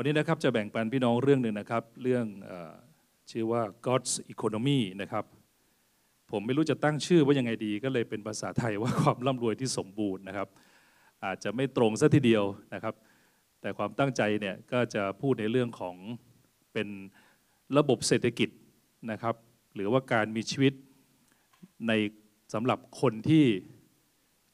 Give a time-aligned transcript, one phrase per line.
[0.00, 2.72] วันนี้นะครับจะแบ่งปันพี่น้องเรื่องหนึ่งนะครับ เรื่องออ
[3.30, 5.24] ชื่อว่า God's Economy นะครับ
[6.30, 10.48] ผมไม่รู้จะตั้งชื่อว่ายังไงดีก็เลยเป็นภาษาไทยว่าความร่ำรวยที่สมบูรณ์นะครับ
[11.24, 12.44] อาจจะไม่ตรงซะทีเดียว
[12.74, 12.94] นะครับ
[13.60, 15.96] แต่ความตั้งใจเนี่ยก็จะพูดในเรื่องของ
[16.72, 16.88] เป็น
[17.76, 18.48] ระบบเศรษฐกิจ
[19.10, 19.34] นะครับ
[19.74, 20.72] หรือว่าการมีชีวิต
[21.88, 21.92] ใน
[22.54, 23.44] สำหรับคนที่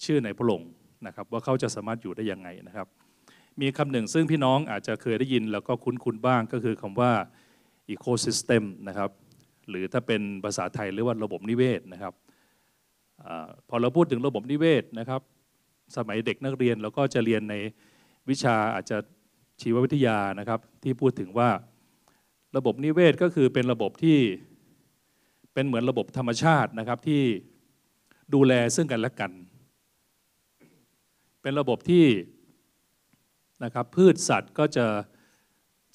[0.02, 0.70] เชื่อในพระองค์
[1.06, 2.88] นะครับ ว่าเขาจะสามารถอยู่ได้ยังไงนะครับ
[3.60, 7.12] มีคำหนึ่งซึ่งพี่น้องอาจจะเคยได้ยินแล้วก็คุ้นๆบ้างก็คือคำว่า
[7.94, 9.10] ecosystem นะครับ
[9.68, 12.14] หรือถ้าเป็นภาษาไทยเรียกว่าระบบนิเวศนะครับ
[13.24, 13.26] อ
[13.68, 15.20] พอเราพูดถึงระบบนิเวศนะครับ
[15.96, 17.54] สมัยเด็กนักเรียนเราก็จะเรียนใน
[18.28, 18.98] วิชาอาจจะ
[19.62, 21.50] ชีววิทยานะครับ ที่พูดถึงว่า
[22.56, 24.18] ระบบนิเวศก็คือเป็นระบบที่
[25.54, 27.22] เป็นเหมือนระบบธรรมชาตินะครับที่
[28.34, 29.32] ดูแลซึ่งกันและกัน
[31.42, 32.04] เป็นระบบที่
[33.64, 34.86] นะครับ พืชสัตว์ก็จะ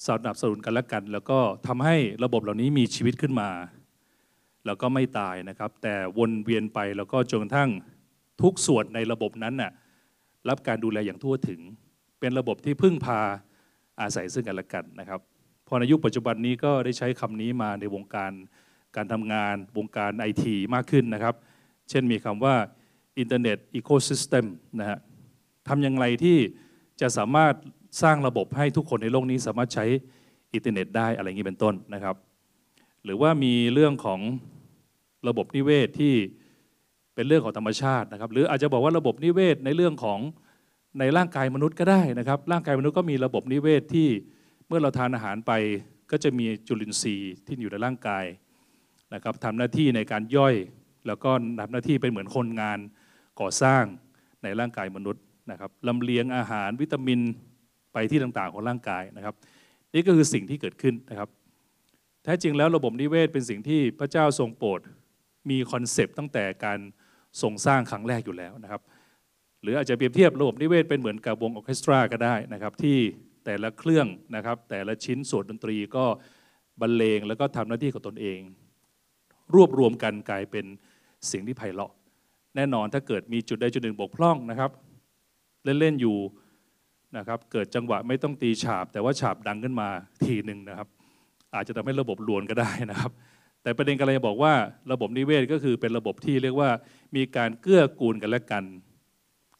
[0.06, 3.50] สนับสนุนกันและกัน แล้วก็ทำให้ระบบเหล่านี้มีชีวิตขึ้นมา
[4.66, 7.70] แล้วก็ไม่ตายนะครับ แต่วนเวียนไปแล้วก็จนกระทั่ง
[8.42, 9.72] ทุกส่วนในระบบนั้นน่ะ
[10.48, 11.60] รับการดูแลอย่างทั่วถึง
[12.20, 13.20] เป็นระบบที่พึ่งพา
[14.00, 15.20] อาศัยซึ่งกันและกันนะครับ
[15.68, 18.32] พอในยุคปัจจุบันนี้ก็ได้ใช้คำนี้มาในวงการ
[18.96, 21.34] การทำงานวงการไอทีมากขึ้นนะครับ
[21.90, 22.54] เช่นมีคำว่า
[23.18, 24.46] internet ecosystem
[24.80, 24.98] นะฮะ
[25.68, 26.38] ทำอย่างไรที่
[27.02, 27.54] จะสามารถ
[28.02, 29.84] สร้างระบบให้ทุกคนในโลกนี้สามารถใช้
[30.54, 32.16] อินเทอร์เน็ตได้อะไรอย่างนี้เป็นต้นนะครับ
[33.04, 34.20] หรือว่ามีเรื่องของ
[35.28, 36.14] ระบบนิเวศที่
[37.14, 40.18] เป็นเรื่องของธรรมชาตินะครับ หรืออาจจะบอกว่าระบบนิเวศในเรื่องของ
[40.98, 44.08] ในร่างกายมนุษย์ก็ได้นะครับ ร่างกายมนุษย์ก็มีระบบนิเวศที่
[44.66, 45.52] เมื่อเราทานอาหารไป
[46.10, 48.24] ก็จะมีจุลินทรีย์ที่อยู่ในร่างกาย
[49.14, 50.54] นะครับทำหน้าที่ในการย่อย
[51.06, 51.30] แล้วก็
[51.60, 52.78] ทำหน้าที่เป็นเหมือนคนงาน
[53.40, 53.82] ก่อสร้าง
[54.42, 57.20] ในร่างกายมนุษย์ นะครับลำเลียงอาหารวิตามิน
[57.92, 59.34] ไปที่ต่างๆของร่างกายนะครับ
[59.94, 61.28] นี่ก็คือสิ่งที่เกิดขึ้นนะครับ
[62.24, 64.80] แท้จริงแล้วระบบนิเวศเป็นสิ่งที่พระเจ้าทรงโปรด
[65.50, 66.78] มีคอนเซปต์ตั้งแต่การ
[67.42, 68.82] ทรงสร้างครั้งแรกอยู่แล้วนะครับ
[69.62, 72.98] หรืออาจจะเปรียบเทียบระบบนิเวศเป็นเหมือนกับวงออเคสตราก็ได้นะครับที่
[73.44, 76.04] แต่ละเครื่องนะครับ แต่ละชิ้นส่วนดนตรีก็
[76.80, 78.40] บรรเลงแล้วก็ทำหน้าที่ของตนเอง
[79.54, 80.64] รวบรวมกันกลายเป็น
[81.30, 81.92] สิ่งที่ไพเราะ
[82.56, 84.70] แน่นอนถ้าเกิดมีจุดใดจุดหนึ่งบกพร่องนะครับ
[85.64, 86.18] เล่นๆอยู่
[87.16, 89.88] นะครับเกิดจังหวะไม่ต้องตีฉาบ แต่ว่าฉาบดังขึ้นมา
[90.24, 90.88] ทีหนึ่งนะครับ
[91.54, 93.12] อาจจะทำให้ระบบลวนก็ได้นะครับ
[93.62, 94.54] แต่ประเด็นกำลังจะบอกว่า
[94.92, 96.70] ระบบนิเวศก็คือเป็นระบบที่เรียกว่า
[97.16, 98.64] มีการเกื้อกูลกันและกัน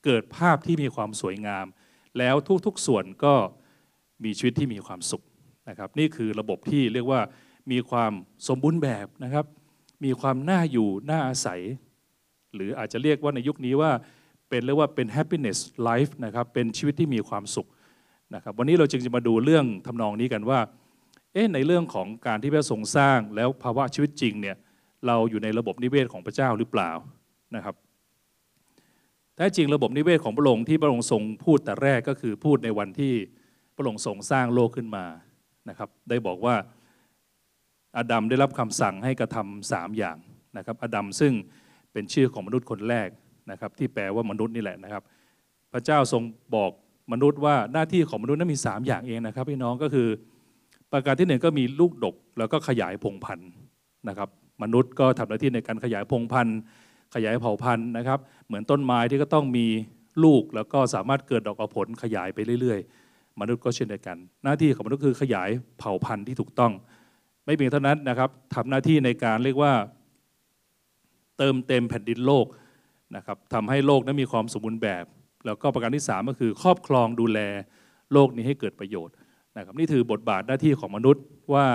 [0.05, 1.67] เกิดภาพที่มีความสวยงาม
[2.19, 2.35] แล้ว
[2.67, 3.35] ทุกๆส่วนก็
[4.25, 5.23] มีชีวิตที่มีความสุข
[5.69, 7.21] นะครับ นี่คือระบบที่เรียกว่า
[7.73, 8.13] มีความ
[8.49, 9.47] สมบูรณ์แบบนะครับ
[10.05, 11.61] มีความน่าอยู่น่าอาศัย
[12.55, 13.91] หรืออาจจะเรียกว่าในยุคนี้ว่า
[14.53, 15.59] เป็นเรียกว่าเป็น happiness
[15.89, 17.69] life นะครับเป็นชีวิตที่มีความสุข
[18.35, 20.61] นะครับวันนี้เราจึงจะมาดูเรื่องทำนองนี้กันว่า
[21.33, 24.57] เอ๊ะในเรื่องของการที่พระทรงสร้างแล้วภาวะชีวิตจริงเนี่ย
[25.07, 26.91] เราอยู่ในระบบนิเวศของพระเจ้าหรือเปล่า
[27.57, 27.75] นะครับ
[29.37, 33.15] แท้จริงระบบนิเวศของพระองค์ที่พระองค์ทรงพูดแต่แรกก็คือพูดในวันที่
[33.77, 35.05] พระองค์ทรงสร้างโลกขึ้นมา
[35.69, 36.55] นะครับ ได้บอกว่า
[37.97, 40.17] อาดัมได้รับคำสั่งให้กระทำสามอย่าง
[40.57, 41.33] นะครับอาดัมซึ่ง
[41.93, 43.09] เป็นชื่อของมนุษย์คนแรก
[43.51, 45.03] นะครับที่แปลว่ามนุษย์นี่แหละนะครับ
[45.73, 46.23] พระเจ้าทรง
[46.55, 46.71] บอก
[47.13, 50.09] มนุษย์ว่าหน้าที่ของมนุษย์นั้นมีสามอย่างเองนะครับพี่น้องก็คือ
[50.93, 53.51] ประการที่หนึ่งก็มีลูกดกแล้วก็ขยายพงพันธุ์
[54.09, 54.29] นะครับ
[54.63, 56.59] มนุษย์ก็ทำหน้าที่ในการขยายพงพันธุ์
[57.15, 59.67] ขยายเผ่าพันธุ์นะครับ เหมือนต้นไม้ที่ก็ต้องมี
[60.25, 62.81] ลูกแล้วก็สามารถเกิดดอกออกผลขยายไปเรื่อย
[63.11, 66.73] ๆ มนุษย์ก็เช่นเดียวกัน หน้าที่ของมนุษย์คือขยายเผ่าพันธุ์ที่ถูกต้อง
[67.45, 69.73] ไม่เพียงเท่านั้นนะครับทำหน้าที่ในการเรียกว่า
[71.39, 72.47] เติมเต็มแผ่นดินโลก
[73.17, 75.05] นะครับทำให้โลกนั้นมีความสมบูรณ์แบบ
[75.47, 77.39] แล้วก็ประการที่ 3 ก็คือครอบครองดูแล
[78.13, 79.15] โลกนี้ให้เกิดประโยชน์
[79.57, 81.25] นะครับนี่คือบทบาทหน้าที่ของมนุษย์
[81.55, 81.67] ว่า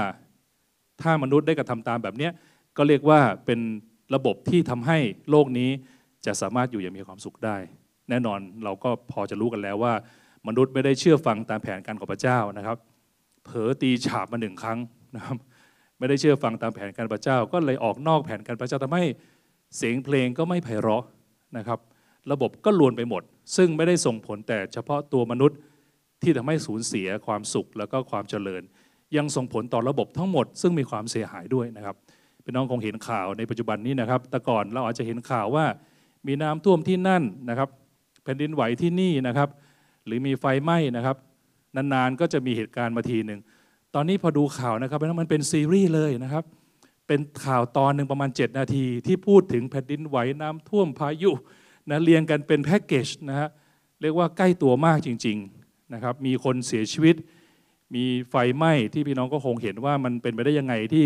[1.02, 2.30] ถ้ามนุษย์ได้กระทำตามแบบนี้
[2.78, 3.60] ก็เรียกว่าเป็น
[4.16, 4.98] ระบบที่ทำให้
[5.30, 5.70] โลกนี้
[6.26, 7.58] จะสามารถอยู่อย่างมีความสุขได้
[8.10, 9.94] แน่นอนเราก็พอจะรู้กันแล้วว่า
[10.48, 12.78] มนุษย์ไม่ได้เชื่อฟังตามแผนการของพระเจ้านะครับ
[13.44, 14.80] เผลอตีฉาบมาหนึ่งครั้ง
[15.16, 15.38] นะครับ
[15.98, 19.06] ไม่ได้เชื่อฟังตามแผนการพระเจ้า ก็เลยออกนอกแผนการพระเจ้าทำให้
[19.76, 21.04] เสียงเพลงก็ไม่ไพเราะ
[21.58, 21.80] นะครับ
[22.32, 23.24] ระบบก็ลวนไปหมด
[23.56, 25.58] ซึ่งไม่ได้ส่งผลแต่เฉพาะตัวมนุษย์
[26.22, 28.62] ที่ทำให้สูญเสียความสุขแล้วก็ความเจริญ
[29.18, 31.96] ยังส่งผลต่อระบบทั้งหมด ซึ่งมีความเสียหายด้วยนะครับ
[32.44, 35.66] พี่น้องคงเห็นข่าวในปัจจุบันนี้นะครับ แต่ก่อนเราอาจจะเห็นข่าวว่า
[36.28, 37.70] มีน้ำท่วมที่นั่นนะครับ
[38.24, 39.50] แผ่นดินไหวที่นี่นะครับ
[40.06, 41.18] หรือมีไฟไหม้นะครับ
[41.76, 43.40] นานๆก็จะมีเหตุการณ์มาทีหนึ่ง
[43.96, 46.44] ตอนนี้พอดูข่าวนะครับมันเป็นซีรีส์เลยนะครับ
[47.08, 51.32] เป็นข่าวตอนหนึ่งประมาณ 7 นาที ที่พูดถึงแผ่นดินไหวน้ำท่วมพายุ
[51.90, 53.50] นะเรียงกันเป็นแพ็กเกจนะฮะ
[54.02, 57.16] เรียกว่าใกล้ตัวมากจริงๆนะครับมีคนเสียชีวิต
[57.96, 61.06] มีไฟไหม้ที่พี่น้องก็คงเห็นว่ามันเป็นไปได้ยังไงที่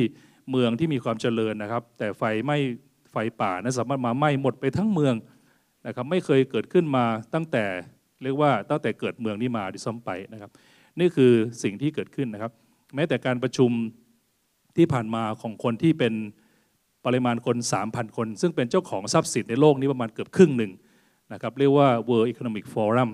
[0.50, 2.57] เมืองที่มีความเจริญนะครับ แต่ไฟไหม้
[3.12, 5.15] ไฟป่านั้นสามารถมาไหม้หมดไปทั้งเมือง
[5.88, 7.65] นะครับไม่เคยเกิดขึ้นมาตั้งแต่
[8.24, 10.51] เรียกว่าตั้งแต่เกิดเมืองนี้มาดิซ้ำไปนะครับ
[11.00, 11.31] นี่คือ
[11.63, 12.51] สิ่งที่เกิดขึ้นนะครับ
[12.95, 13.71] แม้แต่การประชุม
[14.78, 16.14] ที่ผ่านมาของคนที่เป็น
[17.06, 17.58] ปริมาณคน
[17.88, 20.72] 3,000 คน ซึ่งเป็นเจ้าของทรัพย์สินในโลกนี้ประมาณเกือบครึ่งหนึ่ง
[21.34, 23.10] นะครับเรียกว่า World Economic Forum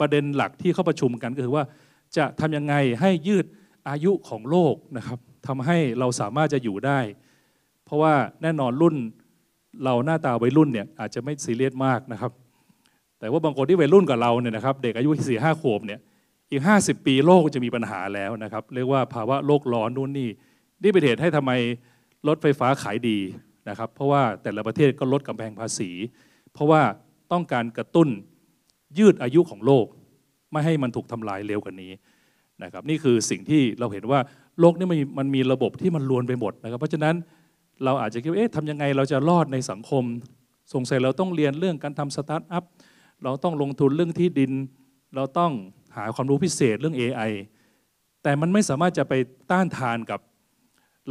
[0.00, 1.64] ประเด็นหลักที่เข้าประชุมกันก็คือว่า
[2.16, 3.46] จะทำยังไงให้ยืด
[3.88, 6.98] อายุของโลกนะครับทำให้เราสามารถจะอยู่ได้
[7.84, 8.96] เพราะว่าแน่นอนรุ่น
[9.84, 12.32] เราหน้าตาวัยรุ่นเนี่ยอาจจะไม่ซีเรียสมากนะครับ
[13.18, 16.00] แต่ว่าบางคนที่วัยรุ่นกับเราเนี่ยนะครับ เด็กอายุสี่ห้าขวบเนี่ย
[16.50, 20.28] อีก 50 ปีโลกจะมีปัญหาแล้วนะครับ เรียกว่าภาวะโลกร้อนนู่นนี่
[20.82, 21.52] นี่เป็นเหตุให้ทำไม
[22.28, 23.18] รถไฟฟ้าขายดี
[23.68, 25.90] นะครับ เพราะว่าแต่ละประเทศก็ลดกำแพงภาษี
[26.52, 26.82] เพราะว่า
[27.32, 28.08] ต้องการกระตุ้น
[28.98, 29.86] ยืดอายุของโลก
[30.52, 31.92] ไม่ให้มันถูกทำลายเร็วกว่านี้
[32.62, 34.20] นะครับ นี่คือสิ่งที่เราเห็นว่า
[34.60, 37.14] โลกนี้มันมันมีระบบที่มันลวนไปหมดนะครับ เพราะฉะนั้น
[37.84, 40.04] เราอาจจะคิดว่าเอ๊ะทำยังไงเราจะรอดในสังคม
[40.74, 42.64] สงสัยเราต้องเรียนเรื่องการทำสตาร์ทอัพ
[43.24, 44.52] เราต้องลงทุนเรื่องที่ดิน
[45.14, 45.52] เราต้อง
[45.96, 47.30] หาความรู้พิเศษเรื่อง AI
[48.22, 49.14] แต่มันไม่สามารถจะไป
[49.50, 50.20] ต้านทานกับ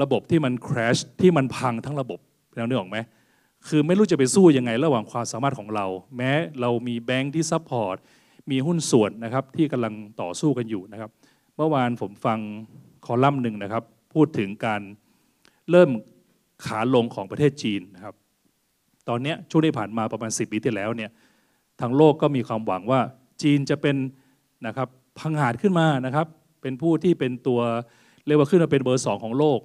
[0.01, 2.19] ระบบที่มัน crash ที่มันพังทั้งระบบ
[2.53, 2.97] เราเนื้อออกไหม
[3.67, 5.85] คือไม่รู้จะไปสู้ยังไงระหว่างความสามารถของเรา
[6.17, 6.31] แม้
[6.61, 7.95] เรามีแบงค์ที่ support
[8.51, 11.09] มีหุ้นส่วนนะครับที่กำลังต่อสู้กันอยู่นะครับ
[11.55, 12.39] เมื่อวานผมฟัง
[13.05, 14.81] คอลัมน์หนึ่งนะครับ พูดถึงการ
[15.71, 15.89] เริ่ม
[16.65, 18.15] ขาลงของประเทศจีนนะครับ
[19.09, 21.11] ตอนนี้ช่วงที่ผ่านมาประมาณ 10 ปีที่แล้วเนี่ย
[21.81, 22.99] ทางโลกก็มีความหวังว่า
[23.41, 23.95] จีนจะเป็น
[24.67, 24.87] นะครับ
[25.19, 26.27] พังหาดขึ้นมานะครับ
[26.61, 27.61] เป็นผู้ที่เป็นตัว
[28.27, 29.59] เรียกว่าขึ้นมาเป็นเบอร์สองของโลก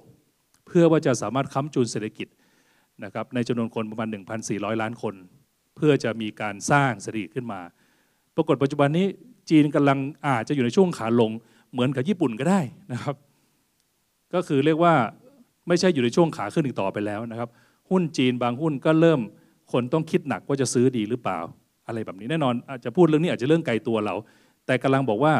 [0.69, 2.27] เพื่อว่าจะสามารถค้ำจุนเศรษฐกิจ
[3.03, 4.09] นะครับในจำนวนคนประมาณ
[4.45, 5.15] 1,400 ล้านคน
[5.75, 7.59] เพื่อจะมีการสร้างเศรษฐกิจขึ้นมา
[8.35, 9.05] ปรากฏปัจจุบันนี้
[9.49, 11.31] จีนกำลังอาจจะอยู่ในช่วงขาลง
[11.71, 12.61] เหมือนกับญี่ปุ่นก็ได้
[12.91, 13.15] นะครับ
[14.33, 14.93] ก็คือเรียกว่า
[15.67, 17.49] ไม่ใช่อยู่ในช่วงขาขึ้นอีกต่อไปแล้วนะครับ
[17.89, 19.19] หุ้นจีนบางหุ้นก็เริ่ม
[19.71, 21.39] คนต้องคิดหนักว่าจะซื้อดีหรือเปล่า
[21.87, 24.15] อะไรแบบนี้แน่นอนอาจจะพูดเรื่องนี้อาจจะเรื่องไกลตัวเรา
[24.65, 25.33] แต่กำลังบอกว่า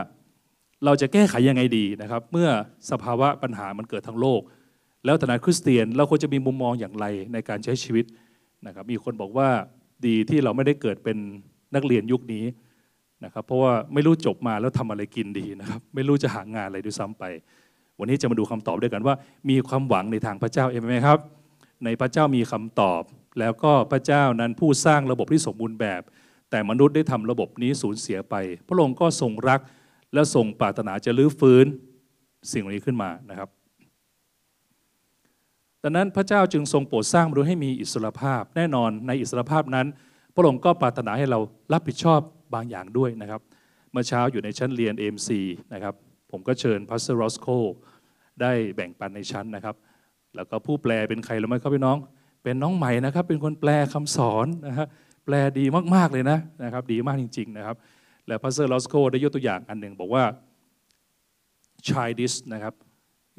[0.86, 2.50] เราจะแก้ไขยังไงดีนะครับ เมื่อ
[2.92, 4.42] สภาวะปัญหามันเกิดทั้งโลก
[5.06, 8.06] แล้วฐานะคริสเตียนเราควรจะมีมุมมองอย่างไรในการใช้ชีวิต
[8.68, 9.50] นะครับมีคนบอกว่า
[10.06, 11.18] ดีที่เราไม่ได้เกิดเป็น
[11.76, 12.46] นักเรียนยุคนี้
[13.26, 17.24] นะครับเพราะว่าไม่รู้จบมาแล้วทำอะไรกินดีนะครับไม่รู้จะหางานอะไรด้วยซ้ำไป
[18.00, 19.16] วันนี้จะมาดูคำตอบด้วยกันว่า
[19.50, 21.20] มีความหวังในทางพระเจ้าเองไหมครับ
[21.84, 23.02] ในพระเจ้ามีคำตอบ
[23.40, 26.02] แล้วก็พระเจ้านั้นผู้สร้างระบบที่สมบูรณ์แบบ
[26.50, 28.36] แต่มนุษย์ได้ทำระบบนี้สูญเสียไป
[28.68, 29.60] พระองค์ก็ทรงรัก
[30.14, 31.66] และทรงปรารถนาจะลื้อฟื้น
[32.52, 33.50] สิ่งนี้ขึ้นมานะครับ
[35.84, 39.88] ดังนั้นพระเจ้าจึงทรงโปรดสร้างมนุษย์ให้มีอิสรภาพ แน่นอนในอิสรภาพนั้น
[40.36, 41.40] พระองค์ก็ปรารถนาให้เรา
[41.74, 42.20] รับผิดชอบ
[42.54, 43.42] บางอย่างด้วยนะครับ
[43.92, 45.30] เมื่อเช้าอยู่ในชั้นเรียน AMC
[45.74, 45.94] นะครับ
[46.32, 47.48] ผมก็เชิญ pastor รอสโค
[48.42, 49.76] ได้แบ่งปันในชั้นนะครับ
[50.36, 51.98] แล้วก็ผู้แปลเป็นใครรู้ไหมครับพี่น้อง
[52.44, 54.88] เป็นน้องใหม่นะครับ เป็นคนแปลคำสอนนะฮะ
[55.26, 55.66] แปลดี
[55.96, 57.76] มากๆเลยนะนะครับ ดีมากจริง ๆ นะครับ
[58.28, 60.24] แล้ว pastor รอสโคได้ยกตัวอย่างอันหนึ่งบอกว่า
[61.88, 62.74] childish นะครับ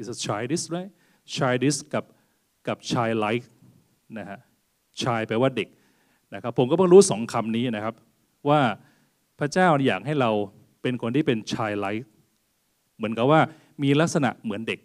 [0.00, 0.91] is a childish right
[1.35, 2.05] childish กับ
[2.69, 3.47] กับ childlike
[4.19, 4.38] นะฮะ
[5.00, 5.69] child แปลว่าเด็ก
[6.35, 7.95] นะครับผมก็เพิ่งรู้สองคำนี้นะครับ
[8.49, 8.61] ว่า
[9.38, 10.31] พระเจ้าอยากให้เรา
[10.83, 12.05] เป็นคนที่เป็น childlike
[12.97, 13.40] เหมือนกับว่า
[13.83, 14.81] มีลักษณะเหมือนเด็ก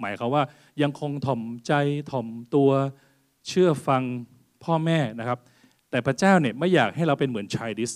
[0.00, 0.42] หมายความว่า
[0.82, 1.72] ยังคงถ่อมใจ
[2.10, 2.70] ถ่อมตัว
[3.48, 4.02] เชื่อฟัง
[4.64, 5.38] พ่อแม่นะครับ
[5.90, 7.94] แต่พระเจ้าเนี่ยไม่อยากให้เราเป็นเหมือน childish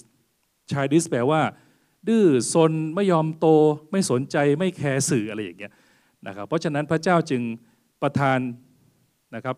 [0.70, 1.40] childish แปลว่า
[2.08, 3.46] ดื้อซนไม่ยอมโต
[3.90, 5.72] ไม่สนใจไม่แคร์สื่ออะไรอย่างเงี้ย
[6.26, 7.42] นะครับเพราะฉะนั้นพระเจ้าจึง
[8.02, 8.38] ประทาน
[9.34, 9.56] นะครับ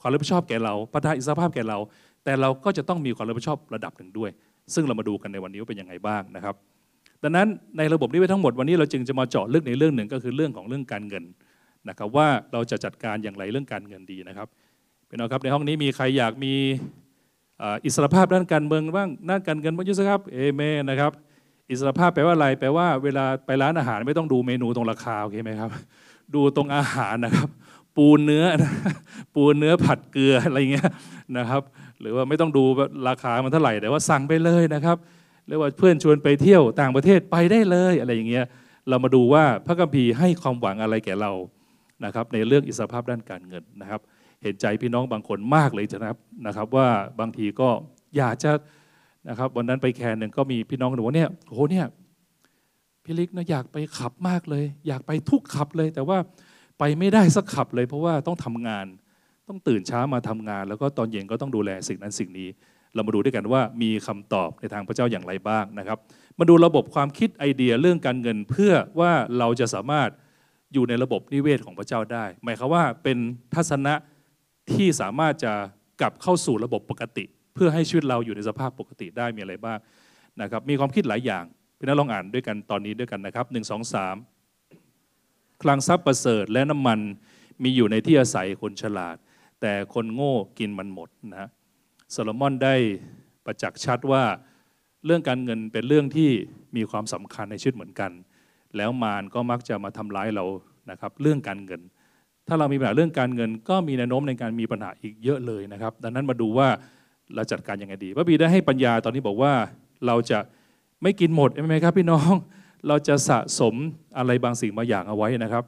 [0.00, 1.78] ความรับผิดชอบแก่เรา ประทานอิสรภาพแก่เรา
[2.24, 4.30] แต่เราก็จะต้องมีความรับผิดชอบระดับหนึ่งด้วย
[4.74, 6.54] ซึ่งเรามาดูกันในวันนี้ว่าเป็นยังไงบ้างนะครับ
[7.22, 7.48] ดังนั้น
[7.78, 11.24] ในระบบนี้ไปทั้งหมดวันนี้เราจึงจะมาเจาะลึกในเรื่องหนึ่งก็คือเรื่องของเรื่องการเงิน
[11.88, 14.48] นะครับว่าเราจะจัดการอย่างไรเรื่องการเงินดีนะครับ
[15.08, 16.54] เป็นเอาครับในห้องนี้มีใครอยากมี
[17.84, 20.60] อิสรภาพด้านการเมืองบ้างด้านการเงินบ้างยุสครับเอเม
[20.90, 21.12] นะครับ
[21.70, 25.70] อิสรภาพแปลว่าอะไรแปลว่าเวลาไปร้านอาหารไม่ต้องดูเมนูตรงราคาโอเคไหมครับ
[26.34, 27.48] ดูตรงอาหารนะครับ
[27.96, 28.44] ปูเนื้อ
[29.34, 30.88] ปูเนื้อผัดเกลืออะไรเงี้ย
[31.36, 31.62] นะครับ
[32.00, 32.64] หรือว่าไม่ต้องดู
[33.08, 34.96] ราคามันเท่าไหร่แต่ว่าสั่งไปเลยนะครับ
[35.48, 38.44] เรียกว่าเพื่อนชวนไปเที่ยวต่างประเทศไปได้เลยอะไรอย่างเงี้ย
[38.88, 41.32] เรามาดูว่าพระคัมภีร์ให้ความหวังอะไรแก่เรา
[42.04, 44.00] นะครับในเรื่องอิสรภาพด้านการเงินนะครับ
[44.42, 46.88] เห็นใจพี่น้องบางคนมากเลยนะครับนะครับ ว่า
[47.20, 47.68] บางทีก็
[48.16, 48.52] อยากจะ
[49.28, 51.86] นะครับวันนั้นไปแคนหนึ่งก็มีพี่น้องหนูเนี่ยโอ้โหเนี่ย
[53.04, 56.18] พี่ลิกนะอยากไปขับมากเลย อยากไปทุกขับเลย แต่ว่า
[56.78, 58.86] ไปไม่ได้สักขับเลย เพราะว่าต้องทำงาน
[59.48, 62.48] ต้องตื่นเช้ามาทำงาน แล้วก็ตอนเย็นก็ต้องดูแลสิ่งนั้นสิ่งนี้
[62.94, 65.98] เรามาดูด้วยกันว่ามีคำตอบในทางพระเจ้าอย่างไรบ้างนะครับ
[66.38, 70.10] มาดูระบบความคิดไอเดียเรื่องการเงินเพื่อว่าเราจะสามารถ
[70.72, 73.18] อยู่ในระบบนิเวศของพระเจ้าได้ หมายความว่าเป็น
[73.54, 73.94] ทัศนะ
[74.72, 75.52] ที่สามารถจะ
[76.00, 79.78] กลับเข้าสู่ระบบปกติ เพื่อให้ชีวิตเราอยู่ในสภาพปกติได้มีอะไรบ้าง
[80.42, 81.44] นะครับ มีความคิดหลายอย่าง
[81.78, 84.16] พี่น้องลองอ่านด้วยกันตอนนี้ด้วยกันนะครับหนึ่งสองสาม
[85.64, 86.98] คลังทรัพย์ประเสริฐและน้ำมัน
[87.62, 89.16] มีอยู่ในที่อาศัยคนฉลาด
[89.60, 91.48] แต่คนโง่กินมันหมดนะฮะ
[92.12, 92.74] โซโลมอนได้
[93.44, 94.24] ประจักษ์ชัดว่า
[95.04, 96.30] เรื่องการเงินเป็นเรื่องที่
[96.76, 98.10] มีความสำคัญในชีวิตเหมือนกัน
[98.76, 100.44] แล้วมารก็มักจะมาทำร้ายเรา
[100.90, 101.80] นะครับเรื่องการเงิน
[102.48, 106.68] ถ้าเรามีปัญหาเรื่องการเงิน ก็มีแนวโน้มในการมีปัญหาอีกเยอะเลยนะครับ ดังนั้นมาดูว่า
[107.34, 109.52] เราจัดการยังไงดีพระบีได้ให้ปัญญาตอนนี้บอกว่า
[110.06, 110.38] เราจะ
[111.02, 112.32] ไม่กินหมดใช่ไหมครับพี่น้อง
[112.88, 113.74] เราจะสะสม
[114.18, 115.64] อะไรบางสิ่งบางอย่างเอาไว้นะครับ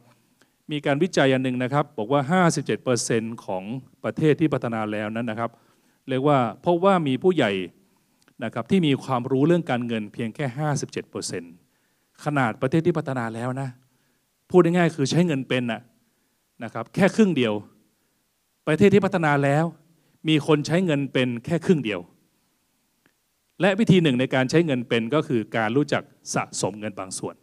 [0.72, 2.42] มีการวิจัยอันหนึ่งนะครับ บอกว่า
[2.88, 3.62] 57%ของ
[4.04, 5.50] ประเทศที่พัฒนาแล้วนั้นนะครับ
[6.08, 7.52] เรียกว่าพบว่ามีผู้ใหญ่
[8.44, 10.70] นะครับที่มีความรู้เรื่องการเงินเพียงแค่
[11.54, 13.68] 57%ขนาดประเทศที่พัฒนาแล้วนะ
[14.50, 15.80] พูดง่ายๆคือใช้เงินเป็นนะ
[16.64, 17.54] นะครับแค่ครึ่งเดียว
[18.66, 19.64] ประเทศที่พัฒนาแล้ว
[20.28, 22.00] มีคนใช้เงินเป็นแค่ครึ่งเดียว
[23.60, 26.02] และวิธีหนึ่งในการใช้เงินเป็นก็คือการรู้จัก
[26.34, 27.34] สะสมเงินบางส่วน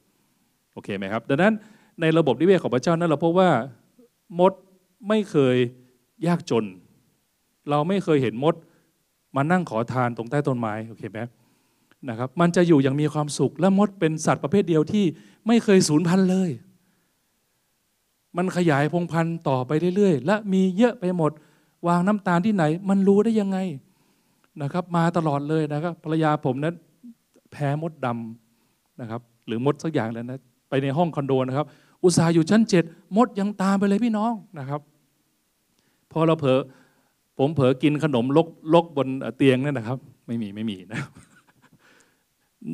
[0.74, 1.54] โอเคไหมครับ ดังนั้น
[2.02, 3.50] ในระบบนิเวศของพระเจ้านั้นเราพบว่า
[4.40, 4.54] มด
[5.08, 5.56] ไม่เคย
[6.28, 6.66] ยากจน
[7.70, 8.56] เราไม่เคยเห็นมด
[9.36, 11.20] มานั่งขอทานตรงใต้ต้นไม้โอเคไหม
[12.10, 15.06] นะครับมันจะอยู่อย่างมีความสุขและมดเป็นสัตว์ประเภทเดียวที่
[15.48, 16.50] ไม่เคยสูญพันธุ์เลย
[18.38, 21.32] มันขยายพงพันธุ์ต่อไปเรื่อยๆ และมีเยอะไปหมด
[21.88, 23.58] วางน้ำตาลที่ไหน มันรู้ได้ยังไง
[24.62, 26.76] นะครับ มาตลอดเลยนะครับภรรยาผมนั้น
[27.52, 31.66] แพ้มดดำนะครับ หรือมดสักอย่างแล้วนะไปในห้องคอนโดนะครับ
[32.04, 32.84] อุตส่าห์อยู่ชั้นเจ็ด
[33.18, 34.82] มดยังตามไปเลยพี่น้องนะครับ
[36.12, 36.60] พอเราเผลอ
[37.40, 39.08] ผมเผลอกินขนมลกลกบน
[39.38, 41.00] เตียงนั่นนะครับ ไม่มีไม่มีนะ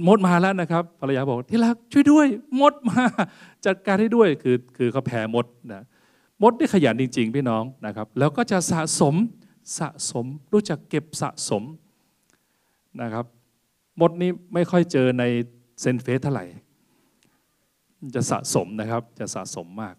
[0.07, 2.27] มดมาแล้วนะครับภรรยาบอกที่รักช่วยด้วย
[2.61, 3.01] มดมา
[3.65, 5.83] จัดการให้ด้วยคือคือเขาแพ้มดนะ
[6.43, 9.15] มดได้ขยันจริง ๆ พี่น้องนะครับ แล้วก็จะสะสม
[9.77, 11.63] สะสม รู้จักเก็บสะสม
[13.01, 13.25] นะครับ
[13.99, 15.23] มดนี้ไม่ค่อยเจอใน
[15.81, 16.45] เซนเฟสเท่าไหร่
[18.15, 19.95] จะสะสมนะครับจะสะสมมาก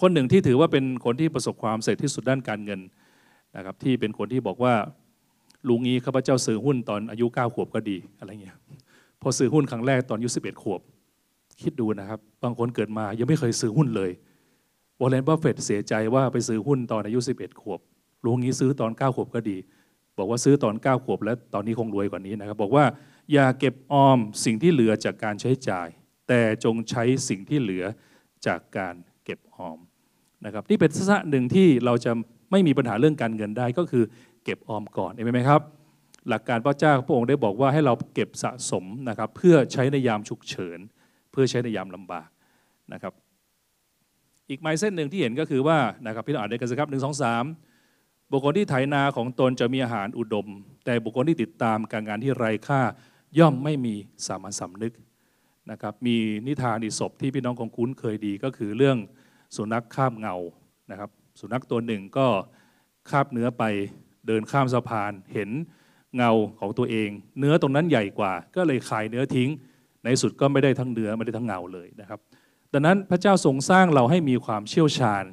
[0.00, 2.80] คนหนึ่งที่ถือว่าเป็นคนที่ประสบความสำเร็จที่สุดด้านการเงิน
[3.56, 4.74] นะครับที่เป็นคนที่บอกว่า
[5.68, 8.56] รู้งี้ข้าพเจ้าซื้อหุ้นตอนอายุ 9 ขวบก็ดีอะไรเงี้ย
[9.22, 10.80] พอซื้อหุ้นครั้งแรกตอนอายุ11 ขวบ
[11.62, 14.10] คิดดูนะครับ บางคนเกิดมายังไม่เคยซื้อหุ้นเลย
[15.00, 17.80] วอร์เรนบัฟเฟตเสียใจว่าไปซื้อหุ้นตอนอายุ 11 ขวบ
[18.24, 19.56] รู้งี้ซื้อตอน 9 ขวบก็ดี
[20.18, 22.84] บอกว่าซื้อตอน 9 ขวบ แล้วตอนนี้คงรวยกว่านี้นะครับ บอกว่า
[23.32, 25.88] อย่าเก็บออมสิ่งที่เหลือจากการใช้จ่าย
[26.28, 27.84] แต่จงใช้สิ่งที่เหลือ
[28.46, 29.78] จากการเก็บออม
[30.44, 32.12] นะครับนี่เป็นทัศนะหนึ่งที่เราจะ
[32.50, 34.04] ไม่มีปัญหาเรื่องการเงินได้ก็คือ
[34.44, 35.60] เก็บออมก่อนเห็นไหมครับ
[36.28, 40.78] หลักการพระเจ้าพระองค์ได้บอกว่าให้เราเก็บสะสมนะครับเพื่อใช้ในยามฉุกเฉิน
[41.32, 42.28] เพื่อใช้ในยามลำบาก
[42.92, 43.12] นะครับ
[44.50, 47.44] อีกไม้เส้นหนึ่งที่เห็นก็คือว่านะครับพี่น้องอ่านได้กันสิครับหนึ่งสองสาม
[48.32, 50.46] บุคคลที่ไถนาของตนจะมีอาหารอุดม
[50.84, 52.80] แต่บุคคลที่ติดตามการงานที่ไร้ค่า
[53.38, 53.94] ย่อมไม่มี
[54.26, 54.92] สามัญสำนึก
[55.70, 58.96] นะครับมีนิทานอิศบที่พี่น้องคงคุ้นเคยดีก็คือเรื่อง
[59.56, 60.36] สุนัขข้ามเงา
[60.90, 62.26] นะครับสุนัขตัวหนึ่งก็
[63.10, 63.64] คาบเนื้อไป
[64.26, 65.50] เดินข้ามสะพานเห็น
[66.16, 69.50] เงาของตัวเอง เนื้อตรงนั้นใหญ่กว่า ก็เลยขายเนื้อทิ้ง
[70.04, 72.20] ในสุดก็ไม่ได้ทั้งเนื้อไม่ได้ทั้งเงาเลยนะครับ
[72.72, 75.24] ดังนั้นพระเจ้าทรงสร้างเราให้มีความเชี่ยวชาญ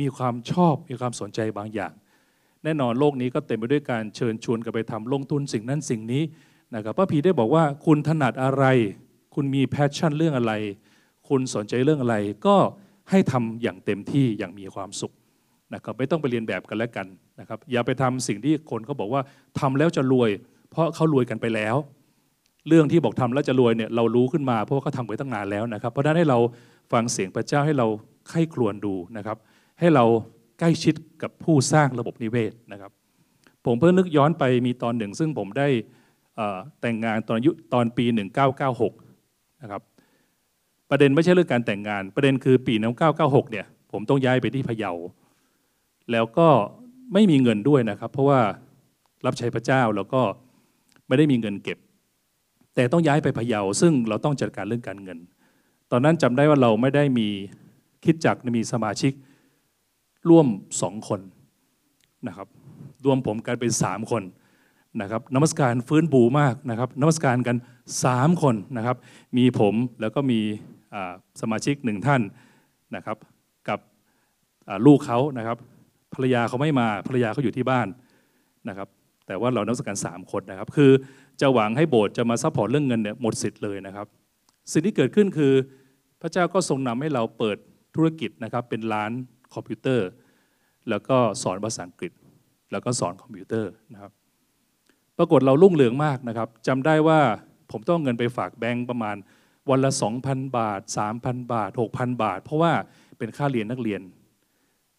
[0.00, 1.92] มีความชอบมีความสนใจบางอย่าง
[2.64, 6.22] แน่นอนโลกนี้ก็เต็มไปด้วยการเชิญชวนกันไปทำลงทุนสิ่งนั้นสิ่งนี้
[6.74, 8.64] นะครับพระคัมภีร์ได้บอกว่าคุณถนัดอะไร
[9.34, 10.52] คุณมี passion เรื่องอะไร
[11.28, 12.16] คุณสนใจเรื่องอะไร
[12.46, 12.56] ก็
[13.10, 15.12] ให้ทำอย่างเต็มที่อย่างมีความสุข
[15.74, 17.06] นะครับไม่ต้องไปเลียนแบบกันแล้วกัน
[17.40, 19.22] นะครับอย่าไปทำสิ่งที่คนเขาบอกว่า
[19.60, 20.30] ทำแล้วจะรวย
[20.70, 21.76] เพราะเขารวยกันไปแล้ว
[22.68, 26.38] เรื่องที่บอกทำแล้วจะรวยเนี่ยเรารู้ขึ้นมาเพราะว่าเขาทำไปตั้งนานแล้วนะครับ เพราะฉะนั้นให้เรา
[26.92, 27.86] ฟังเสียงพระเจ้าให้เรา
[28.28, 29.36] ไข้ครวญดูนะครับ
[29.80, 30.04] ให้เรา
[30.58, 32.90] ใกล้ชิดกับผู้สร้างระบบนิเวศนะครับ
[33.66, 35.68] ผมเพิ่งนึกย้อนไปมีตอนหนึ่ง ซึ่งผมได้
[36.80, 38.04] แต่งงานตอนอายุตอนปี
[38.84, 39.82] 1996นะครับ
[40.90, 42.74] ประเด็นไม่ใช่เรื่องการแต่งงาน ประเด็นคือปี
[43.12, 44.92] 1996เนี่ยผมต้องย้ายไปที่พะเยา
[46.12, 46.48] แล้วก็
[47.12, 48.40] ไม่มีเงินด้วยนะครับ เพราะว่า
[49.26, 50.22] รับใช้พระเจ้าแล้วก็
[51.08, 51.78] ไม่ได้มีเงินเก็บ
[52.74, 55.18] แต่ต้องย้ายไปพะเยาซึ่งเราต้องจัดการเรื่องการเงิน
[55.90, 57.28] ตอนนั้นจำได้ว่าเราไม่ได้มี
[58.04, 59.12] คิดจักมีสมาชิก
[60.28, 60.46] ร่วม
[60.82, 61.20] สองคน
[62.28, 62.48] นะครับ
[63.04, 64.22] รวมผมกันเป็นสามคน
[65.00, 67.56] นะครับนมัสการฟื้นบูมากนะครับนมัสการกัน
[68.04, 68.96] สามคนนะครับ
[69.36, 70.40] มีผมแล้วก็มี
[71.40, 72.22] สมาชิกหนึ่งท่าน
[72.96, 73.16] นะครับ
[73.68, 73.78] กับ
[74.86, 75.56] ลูกเขานะครับ
[76.14, 77.86] ภรรยาเขาไม่มาภรรยาเขาอยู่ที่บ้าน
[78.68, 78.88] นะครับ
[79.26, 80.90] แต่ว่าเรานมัสการสามคนนะครับ คือ
[81.40, 84.06] จะหวังให้โบสถ์จะมา support เรื่องเงินเนี่ยหมดสิทธิ์เลยนะครับ
[84.72, 85.52] สิ่งที่เกิดขึ้นคือ
[86.20, 87.56] พระเจ้าก็ทรงนำให้เราเปิด
[87.94, 89.10] ธุรกิจนะครับเป็นร้าน
[89.54, 90.08] คอมพิวเตอร์
[90.88, 92.12] แล้วก็สอนภาษาอังกฤษ
[92.72, 94.12] แล้วก็สอนคอมพิวเตอร์นะครับ
[95.18, 97.20] ปรากฏเรารุ่งเรืองมากนะครับจำได้ว่า
[97.70, 99.16] ผมต้องเงินไปฝากแบงก์ประมาณ
[99.70, 99.90] วันละ
[100.24, 100.80] 2,000 บาท
[101.16, 102.72] 3,000 บาท 6,000 บาท เพราะว่า
[103.18, 104.00] เป็นค่าเรียนนักเรียน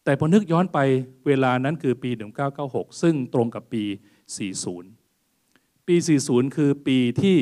[0.04, 0.80] แต่พอนึกย้อนไป
[1.28, 2.12] เวลานั้นคือปี
[2.56, 3.84] 1996 ซึ่งตรงกับปี
[4.64, 5.05] 40
[5.88, 7.38] ปี 40 คือปีที่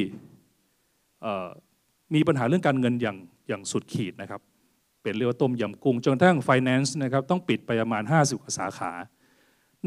[2.13, 4.41] มีปัญหาเรื่องการเงินอย่างอย่างสุดขีดนะครับ
[5.03, 8.91] เป็นเรียกว่าต้มยำกุ้งจนทั้ง finance นะครับต้องปิดไปประมาณ 50กว่าสาขา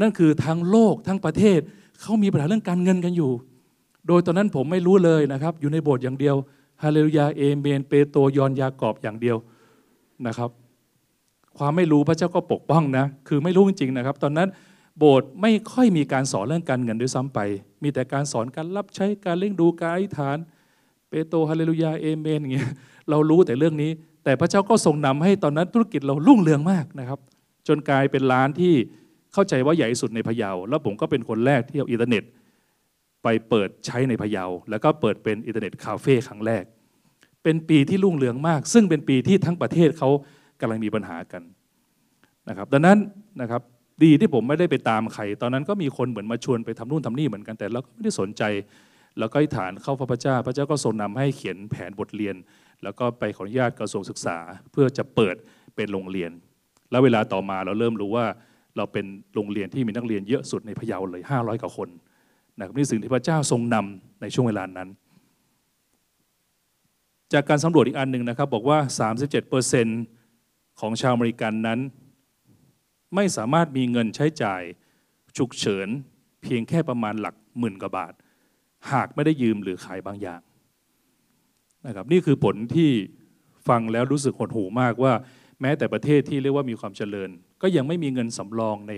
[0.01, 1.59] นั่นคือทั้งโลกทั้งประเทศ
[2.01, 3.31] เขามีปัญหาเรื่องการเงินกันอยู่
[4.07, 6.35] โดยตอนนั้นผมไม่รู้เลยนะครับ อยู่ในโบสถ์อย่างเดียว
[6.83, 9.37] ฮาเลลูยาเอเมนเปโตรยอนยากอบอย่างเดียว
[10.27, 10.49] นะครับ
[11.57, 14.49] ความไม่รู้พระเจ้าก็ปกป้องนะ คือไม่รู้จริงๆนะครับ ตอนนั้น
[14.97, 17.39] โบสถ์ไม่ค่อยมีการสอนเรื่องการเงินด้วยซ้ำไป
[17.83, 20.37] มีแต่การสอนการรับใช้การเลี้ยงดูการอธิษฐาน
[21.09, 22.71] เปโตรฮาเลลูยาเอเมนอย่างเงี้ย
[23.09, 23.91] เรารู้แต่เรื่องนี้
[24.23, 27.19] แต่พระเจ้าก็ทรงนำให้ตอนนั้นธุรกิจเรารุ่งเรืองมากนะครับ
[27.67, 28.73] จนกลายเป็นร้านที่
[29.33, 32.23] เข้าใจว่าใหญ่สุดในพะเยา แล้วผมก็เป็นคนแรกที่เอาอินเทอร์เน็ต
[33.23, 36.63] ไปเปิดใช้ในพะเยา แล้วก็เปิดเป็นอินเทอร์เน็ตคาเฟ่ครั้งแรก
[37.43, 40.09] เป็นปีที่รุ่งเรืองมาก ซึ่งเป็นปีที่ทั้งประเทศเขา
[40.61, 41.43] กำลังมีปัญหากัน
[42.49, 42.97] นะครับ ดังนั้น
[43.41, 43.61] นะครับ
[44.03, 48.43] ดีที่ผมไม่ได้ไปตามใคร ตอนนั้นก็มีคนเหมือนมาชวนไปทำนู่นทำนี่เหมือนกันแต่เราก็ไม่ได้สนใจ
[49.19, 52.35] แล้วก็อธิษฐานเข้าหาพระเจ้า พระเจ้าก็ทรงนำให้เขียนแผนบทเรียน
[52.83, 54.37] แล้วก็ไปขออนุญาตกระทรวงศึกษา
[54.71, 55.35] เพื่อจะเปิด
[55.75, 56.31] เป็นโรงเรียน
[56.91, 58.25] แล้วเวลาต่อมาเราเริ่มรู้ว่า
[58.77, 61.89] เราเป็นโรงเรียนที่มีนักเรียนเยอะสุดในพะเยาเลย 500กว่าคน
[62.57, 64.89] นะครับนี่สิ่งที่พระเจ้าทรงนำในช่วงเวลานั้น
[67.33, 68.77] จากการสำรวจอีกอันหนึ่งนะครับ บอกว่า
[69.99, 71.79] 37%ของชาวอเมริกันนั้น
[73.15, 74.61] ไม่สามารถมีเงินใช้จ่าย
[75.37, 75.87] ฉุกเฉิน
[76.41, 78.13] เพียงแค่ประมาณหลักหมื่นกว่าบาท
[78.91, 80.41] หากไม่ได้ยืมหรือขายบางอย่าง
[81.85, 82.91] นะครับนี่คือผลที่
[83.67, 85.13] ฟังแล้วรู้สึกหดหูมากว่า
[85.61, 87.29] แม้แต่ประเทศที่เรียกว่ามีความเจริญ
[87.61, 88.93] ก็ยังไม่มีเงินสำรองใน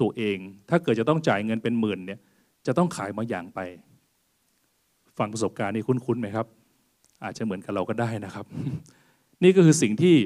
[0.00, 0.38] ตัวเอง
[0.70, 2.20] ถ้าเกิดจะต้องจ่ายเงินเป็นหมื่นเนี่ย
[2.66, 3.60] จะต้องขายบางอย่างไป
[5.18, 6.46] ฟังประสบการณ์นี้คุ้นๆไหมครับ
[7.24, 8.46] อาจจะเหมือนกับเราก็ได้นะครับ
[9.42, 10.16] นี่ก็คือสิ่งที่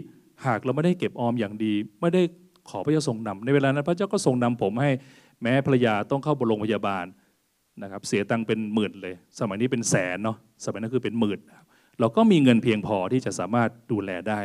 [0.47, 2.23] หากเราไม่ได้เก็บออมอย่างดี ไม่ได้
[2.68, 4.90] ขอพระเจ้าทรงนำในเวลานั้นพระเจ้าก็ทรงนำผมให้
[5.42, 7.05] แม้ภรรยาต้องเข้าโรงพยาบาล
[7.83, 11.38] นะครับเสียตังค์เป็นหมื่นเลย สมัยนี้เป็นแสนเนาะสมัยนั้นคือเป็นหมื่น
[12.01, 14.40] เราก็มีเงินเพียงพอที่จะสามารถดูแลได้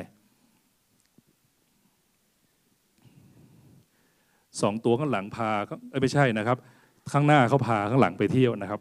[4.61, 5.49] สองตัวข้างหลังพา
[6.01, 6.57] ไม่ใช่นะครับ
[7.11, 8.79] ข้างหน้าเขาพาข้างหลังไปเที่ยวนะครับ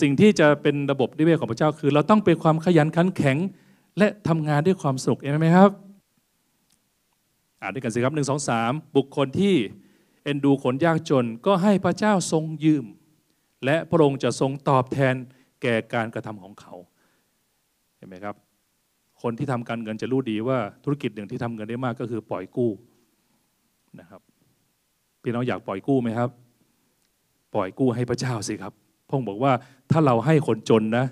[0.00, 3.36] สิ่งที่จะเป็นระบบนิเวศของพระเจ้าคือ เราต้องเป็นความขยันขันแข็ง
[3.98, 5.70] และทำงานด้วยความสนุกเองไหมครับ
[7.62, 9.54] อ่านด้วยกันสิครับหนึ่งสองสามบุคคลที่
[10.24, 12.84] เอ็นดูคนยากจนก็ให้พระเจ้าทรงยืม
[13.64, 15.14] และพระองค์จะทรงตอบแทน
[15.62, 16.74] แก่การกระทำของเขา
[17.96, 18.36] เห็นไหมครับ
[19.22, 22.70] คนที่ทำการเงินจะรู้ดีว่าธุรกิจหนึ่งที่ทำเงินได้มากก็คือปล่อยกู้
[24.00, 24.20] นะครับ
[25.22, 26.30] พี่น้องอยากปล่อยกู้ไหมครับ
[27.54, 28.72] ปล่อยกู้ให้พระเจ้าสิครับ
[29.08, 29.52] พงบอกว่า
[29.90, 31.06] ถ้าเราให้คนจนนะ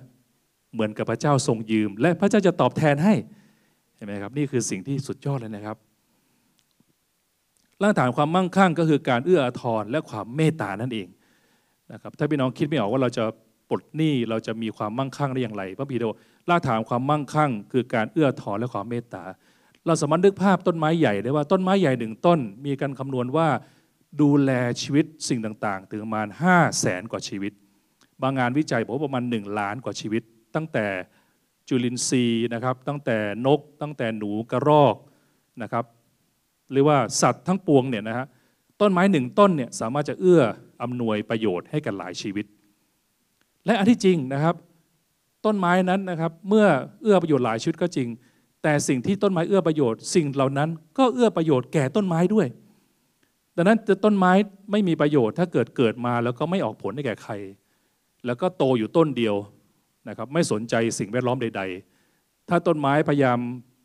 [0.72, 3.14] เหมือนกับพระเจ้าทรงยืม และพระเจ้าจะตอบแทนให้
[3.96, 5.76] เห็นไหมครับ นี่คือสิ่งที่สุดยอดเลยนะครับ
[7.82, 11.08] ร่างฐานความมั่งคั่งก็คือการเอื้ออาทรและความเมตตานั่นเอง
[11.92, 13.24] นะครับถ้าพี่น้องคิดไม่ออกว่าเราจะ
[13.68, 16.10] ปลดหนี้เราจะมีความมั่งคั่งได้อย่างไรพระบิดา
[16.48, 19.24] รากฐานความมั่งคั่ง คือการเอื้อทอนและความเมตตา
[19.86, 23.48] เราสามารถนึกภาพต้นไม้ใหญ่ได้ว่าต้นไม้ใหญ่หนึ่งต้น มีการคำนวณว่า
[24.20, 24.50] ดูแล
[24.82, 27.52] ชีวิตสิ่งต่างๆ ถึงประมาณ 5 0 0แสนกว่าชีวิต
[28.22, 30.22] บางงานวิจัยบอกว่าประมาณ 1 ล้านกว่าชีวิต
[30.54, 30.86] ตั้งแต่
[31.68, 34.96] จุลินทรีย์นะครับตั้งแต่นก ตั้งแต่หนูกระรอก
[35.62, 35.84] นะครับ
[36.72, 38.26] หรือว่าสัตว์ทั้งปวงเนี่ยนะฮะ
[38.80, 40.42] ต้นไม้หนึ่งต้นเนี่ยสามารถจะเอื้อ
[40.82, 42.46] อำนวยประโยชน์ให้กับหลายชีวิต
[43.66, 44.54] และอันที่จริงนะครับ
[45.44, 46.66] ต้นไม้นั้นนะครับเมื่อ
[47.02, 48.08] เอื้อประโยชน์หลายชีวิตก็จริง
[48.62, 52.46] แต่สิ่งที่ต้นไม้เอื้อประโยชน์ สิ่งเหล่านั้นก็เอื้อประโยชน์แก่ต้นไม้ด้วย
[53.56, 54.32] ดังนั้นต้นไม้
[54.70, 57.32] ไม่มีประโยชน์ถ้าเกิดเกิดมาแล้วก็ไม่ออกผลให้แก่ใคร
[58.26, 59.34] แล้วก็โตอยู่ต้นเดียว
[60.08, 61.62] นะครับไม่สนใจสิ่งแวดล้อมใด
[62.04, 63.38] ๆ ถ้าต้นไม้พยายาม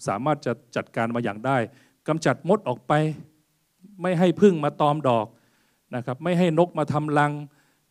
[0.08, 1.58] สามารถจะจัดการมาอย่างได้
[2.08, 2.94] กำจัดมดออกไป
[4.02, 5.28] ไม่ให้พึ่งมาตอมดอก
[5.96, 7.34] นะครับไม่ให้นกมาทำรัง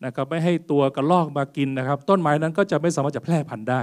[0.05, 3.83] นะครับไม่ให้ตัวกระรอกมากินนะครับ ต้นไม้นั้นก็จะไม่สามารถจะแพร่พันธุ์ได้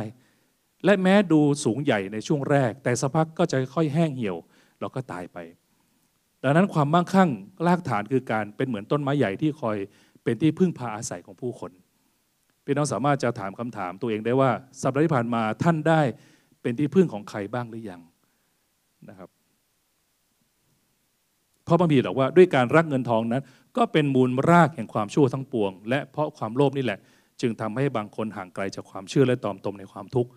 [0.85, 4.37] และแม้ดูสูงใหญ่ในช่วงแรก แต่สักพักก็จะค่อยแห้งเหี่ยว
[4.79, 5.37] แล้วก็ตายไป
[6.43, 7.29] ดังนั้นความมั่งคั่ง
[7.67, 9.77] รากฐานคือการเป็นเหมือนต้นไม้ใหญ่ที่คอย
[10.23, 11.71] เป็นที่พึ่งพาอาศัยของผู้คน
[12.65, 16.01] พี่น้องสามารถจะถามคำถามตัวเองได้ว่าสัปดาห์ที่ผ่านมาท่านได้
[16.61, 18.01] เป็นที่พึ่งของใครบ้างหรือยัง
[19.09, 19.29] นะครับ
[21.71, 23.43] ราะบางทีบอกว่าด้วยการรักเงินทองนั้น
[23.77, 26.99] ก็เป็นมูลรากแห่งความชั่วทั้งปวง และเพราะความโลภนี่แหละ
[27.41, 30.31] จึงทำให้บางคนห่างไกลจากความเชื่อและตอมตมในความทุกข์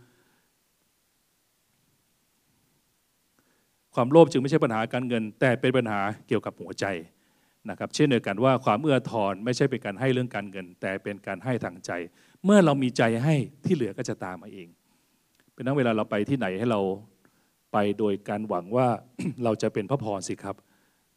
[3.95, 6.85] ความโลภจึงไม่ใช่ปัญหาการเงิน แต่เป็นปัญหาเกี่ยวกับหัวใจ
[7.71, 11.91] นะครับเช่นเดียวกันว่าความเอื้อทอนไม่ใช่เป็นการให้เรื่องการเงิน แต่เป็นการให้ทางใจ
[12.45, 14.69] เมื่อเรามีใจให้ที่เหลือก็จะตามมาเอง
[15.53, 16.81] เป็นนั้นเวลาเราไปที่ไหนให้เรา
[17.73, 18.87] ไปโดยการหวังว่า
[19.45, 20.57] เราจะเป็นพระพรสิครับ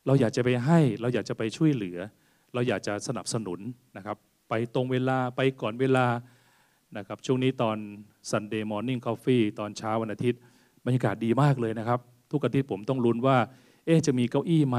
[0.08, 1.98] เราอยากจะไปให้เราอยากจะไปช่วยเหลือ
[2.54, 3.60] เราอยากจะสนับสนุน
[3.98, 4.18] นะครับ
[4.50, 6.08] ไปตรงเวลาไปก่อนเวลา
[6.98, 7.78] นะครับช่วงนี้ตอน
[8.32, 10.42] Sunday Morning Coffee ตอนเช้าวันอาทิตย์
[10.86, 12.00] บรรยากาศดีมากเลยนะครับ
[12.32, 13.38] ทุกอาทิตย์ผมต้องลุ้นว่า
[13.86, 14.78] เอ๊จะมีเก้าอี้ไหม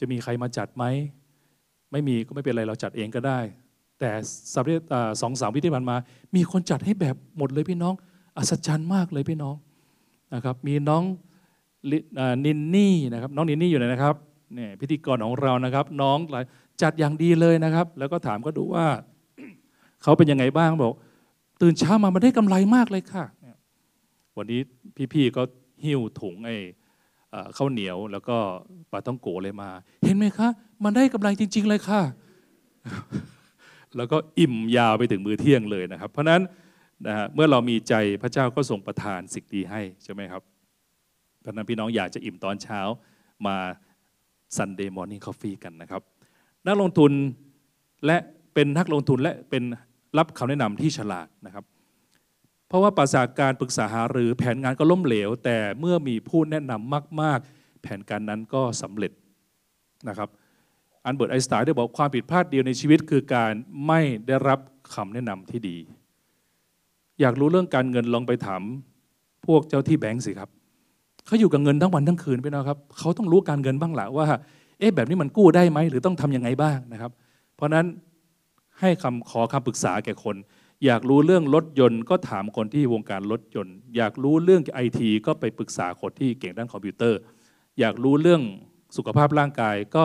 [0.00, 0.84] จะมีใครมาจัดไหม
[1.92, 3.40] ไม่มีก็ไม่เป็นไรเราจัดเองก็ได้
[4.00, 4.10] แต่
[4.54, 5.96] สัปดาห์สองสามวิที่ผ่านมา
[6.36, 7.94] มีคนจัดให้แบบหมดเลยพี่น้อง
[8.36, 9.56] อัศจรรย์มากเลยพี่น้อง
[10.34, 11.02] นะครับมีน้อง
[12.44, 14.14] นินนี่นะครับน้องนินนี่อยู่ไหนนะครับ
[14.54, 16.18] เนี่ยพิธีกรของเรานะครับ น้อง
[16.82, 18.86] จัดอย่างดีเลยนะครับ แล้วก็ถามก็ดูว่า
[20.02, 20.92] เขาเป็นยังไงบ้างบอก
[21.62, 23.24] ตื่นเช้ามามันได้กำไรมากเลยค่ะ
[24.36, 24.60] วันนี้
[25.12, 25.42] พี่ๆก็
[25.84, 26.56] หิ้วถุงไอ้
[27.56, 28.36] ข้าวเหนียว แล้วก็
[28.92, 29.70] ปลาต้องโกเลยมา
[30.04, 30.48] เห็นไหมคะ
[30.84, 32.00] มันได้กำไรจริง ๆ เลยค่ะ
[33.96, 36.40] แล้วก็อิ่มยาวไปถึงมือเที่ยงเลยนะครับ เพราะนั้น
[37.06, 40.42] นะฮะเมื่อเรามีใจพระเจ้าก็ทรงประทานสิ่งดีให้ใช่ไหมครับ
[41.42, 42.80] เพราะนั้นพี่น้องอยากจะอิ่มตอนเช้า
[43.46, 43.56] มา
[44.56, 46.02] Sunday Morning Coffee กันนะครับ
[46.66, 47.12] นักลงทุน
[48.06, 48.16] และ
[48.54, 49.62] เป็นนักลงทุนและเป็น
[50.18, 51.64] รับคำแนะนำที่ฉลาดนะครับ
[52.68, 59.12] เพราะว่าประสาการปรึกษาหารือแผนงานก็ล้มเหลว แต่เมื่อมีผู้แนะนำมาก ๆ แผนการนั้นก็สำเร็จ
[60.08, 60.28] นะครับ
[61.04, 63.52] อันเบิร์ตไอน์สไตน์ได้บอกความผิดพลาดเดียวในชีวิต คือการ
[63.86, 64.58] ไม่ได้รับ
[64.94, 65.76] คำแนะนำที่ดี
[67.20, 68.62] อยากรู้เรื่องการเงินลองไปถาม
[69.46, 70.50] พวกเจ้าที่แบงก์สิครับ
[71.26, 74.26] เขาอยู่กับเงินทั้งวันทั้งคืนไปนะครับเขาต้องรู้การเงินบ้างแหละว่า
[74.78, 77.10] เอ๊ะแบบนี้มันกู้ได้ไหมหรือต้องทํำยังไงบ้างนะครับ
[77.56, 77.86] เพราะนั้น
[78.80, 80.36] ให้คำขอคำปรึกษาแก่คน
[80.84, 87.18] อยากรู้เรื่องรถยนต์ก็ถามคนที่วงการรถยนต์ อยากรู้เรื่องไอทีก็ไปปรึกษาคนที่เก่งด้านคอมพิวเตอร์
[87.80, 88.42] อยากรู้เรื่อง
[88.96, 90.04] สุขภาพร่างกายก็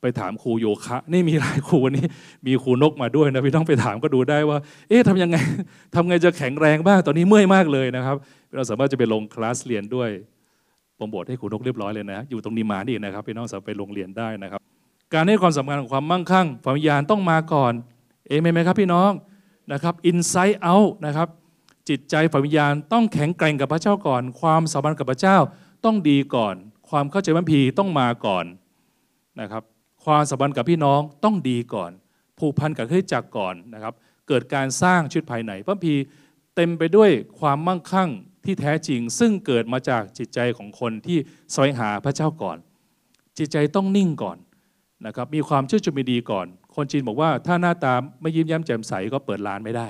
[0.00, 2.06] ไปถามครูโยคะ นี่มีหลายครูวันนี้
[2.46, 5.36] มีครูนกมาด้วยนะพี่ต้องไปถามก็ดูได้ว่า เอ๊ะทำยังไง
[5.94, 8.16] ทำไงจะแข็งแรงบ้างตอนนี้เมื่อยมากเลยนะครับ
[8.54, 10.10] เราสามารถจะไปลงคลาสเรียนด้วย
[10.96, 14.60] โปรโมทให้ครูนกเรียบร้อยเลยนะ อยู่ตรงนี้มานี่นะครับพี่น้องสามารถไปลงเรียนได้นะครับ
[15.14, 17.72] การให้ความสำคัญของความมั่งคั่งฝัมยานต้องมาก่อน
[18.28, 19.10] เองไหมครับพี่น้อง
[19.72, 21.28] นะครับอินไซต์เอานะครับ
[21.88, 25.36] จิตใจฝัมยานต้องแข็งแกร่งกับพระเจ้าก่อน ความสัมพันธ์กับพระเจ้า
[25.84, 26.54] ต้องดีก่อน
[26.88, 28.44] ความเข้าใจมันพีต้องมาก่อน
[29.40, 29.62] นะครับ
[30.04, 31.90] ความสัมพันธ์กับพี่น้องต้องดีก่อน
[32.38, 33.94] ผูกพันกับคริสจักรก่อนนะครับ
[34.28, 35.94] เกิดการสร้างชีวิตภายในพระพี
[36.56, 38.10] เต็มไปด้วยความมั่งคั่ง
[38.46, 41.18] ที่แท้จริง ซึ่งเกิดมาจากจิตใจของคนที่
[41.54, 42.58] สวงหาพระเจ้าก่อน
[43.38, 44.38] จิตใจต้องนิ่งก่อน
[45.06, 49.88] นะครับมีความเชื่อจุมีดีก่อน คนจีนบอกว่าถ้าหน้าตาไม่ยิ้มแย้มแจ่มใสก็เปิดร้านไม่ได้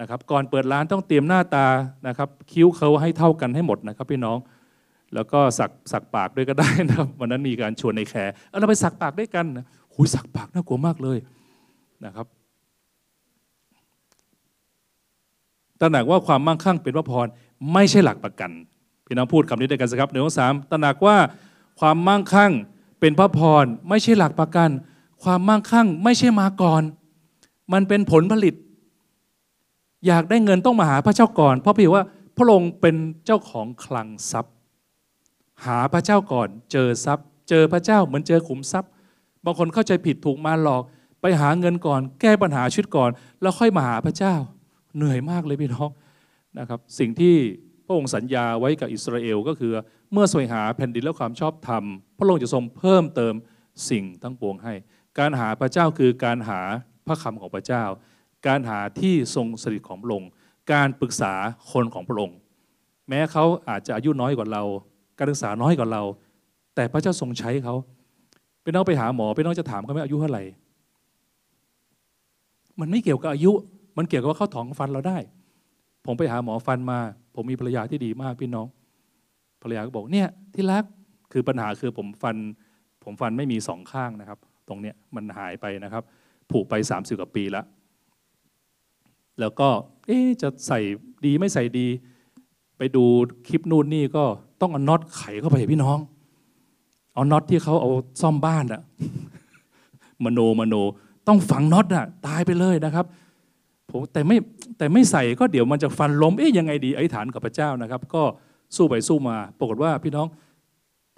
[0.00, 1.66] นะครับก่อนเปิดร้านต้องเตรียมหน้าตา
[2.08, 4.38] นะครับคิ้วเขาให้เท่ากันให้หมดนะครับพี่น้อง
[5.14, 9.46] แล้วก็สักสักปากด้วยก็ได้นะครับวันนั้นมีการชวนในแคร์เราไปสักปากด้วยกัน
[9.94, 11.18] หุยสักปากน่ากลัวมากเลย
[12.04, 12.26] นะครับ
[15.80, 17.26] ตระหนักว่าความมั่งคั่งเป็นพระพร
[17.72, 18.50] ไม่ใช่หลักประกัน
[19.06, 21.16] พี่น้องพูดคำนี้ด้วยกันสิครับหนึ่งสามตระหนักว่า
[21.80, 22.52] ความมั่งคั่ง
[23.00, 24.70] เป็นพระพรไม่ใช่หลักประกัน
[25.24, 26.82] ความมั่งคั่งไม่ใช่มาก่อน
[27.72, 28.54] มันเป็นผลผลิต
[30.06, 32.04] อยากได้เงินต้องมาหาพระเจ้าก่อน เพราะพี่ว่า
[32.36, 34.52] พระองค์เป็นเจ้าของคลังทรัพย์
[35.64, 38.90] หาพระเจ้าก่อน เจอทรัพย์ เจอพระเจ้าเหมือนเจอขุมทรัพย์
[39.44, 40.82] บางคนเข้าใจผิดถูกมาหลอก
[41.20, 44.34] ไปหาเงินก่อน แก้ปัญหาชีวิตก่อน แล้วค่อยมาหาพระเจ้า
[44.96, 45.90] เหนื่อยมากเลยพี่น้อง
[46.58, 47.34] นะครับสิ่งที่
[47.86, 49.72] พระองค์สัญญาไว้กับอิสราเอลก็คือ
[50.12, 51.84] เมื่อสวยหาแผ่นดินและความชอบธรรม
[52.18, 53.34] พระองค์จะทรงเพิ่มเติม
[53.90, 54.74] สิ่งทั้งปวงให้
[55.18, 56.60] การหาพระเจ้าคือการหา
[57.06, 57.84] พระคำของพระเจ้า
[58.46, 60.30] การหาที่ทรงสถิตของพระองค์
[60.72, 61.32] การปรึกษา
[61.72, 62.36] คนของพระองค์
[63.08, 64.62] แม้เขาอาจจะอายุน้อยกว่าเรา
[65.18, 66.02] การศึกษาน้อยกว่าเรา
[66.74, 67.74] แต่พระเจ้าทรงใช้เขา
[68.62, 70.44] เป็นน้องไปหาหมอเป็นน้องจะถามเขาไหมอายุเท่าไหร่
[72.80, 73.52] มันไม่เกี่ยวกับอายุ
[73.96, 75.18] มันเกี่ยวกับว่าเขาถองฟันเราได้
[76.06, 76.98] ผมไปหาหมอฟันมา
[77.34, 78.66] ผมมีภรรยาที่ดีมากพี่น้อง
[79.62, 80.84] ภรรยาก็บอกเนี่ยที่รัก
[81.32, 82.36] คือปัญหาคือผมฟัน
[83.04, 84.38] ผมฟันไม่มีสองข้างนะครับ
[84.68, 86.02] ตรงเนี้ยมันหายไปนะครับ
[86.50, 87.64] ผูกไปสามสิบกว่าปีแล้ว
[89.40, 89.68] แล้วก็
[90.06, 90.80] เอ๊จะใส่
[91.26, 91.86] ดีไม่ใส่ดี
[92.78, 93.04] ไปดู
[93.48, 94.24] คลิปนู่นนี่ก็
[94.60, 95.98] ต้องเอาน็อตไขเข้าไปพี่น้อง
[97.14, 97.90] เอาน็อตที่เขาเอา
[98.20, 98.82] ซ่อมบ้านอะ
[100.24, 100.74] มโนมโน
[101.28, 103.06] ต้องฝังน็อตอะตายไปเลยนะครับ
[103.96, 104.36] ผมแต่ไม่
[104.78, 108.22] แต่ไม่ใส่ก็เดี๋ยวมันจะฟันล้มเอ๊ยยังไงดี อธิษฐานกับพระเจ้านะครับ ก็
[108.76, 110.26] สู้ไปสู้มา ปรากฏว่าพี่น้อง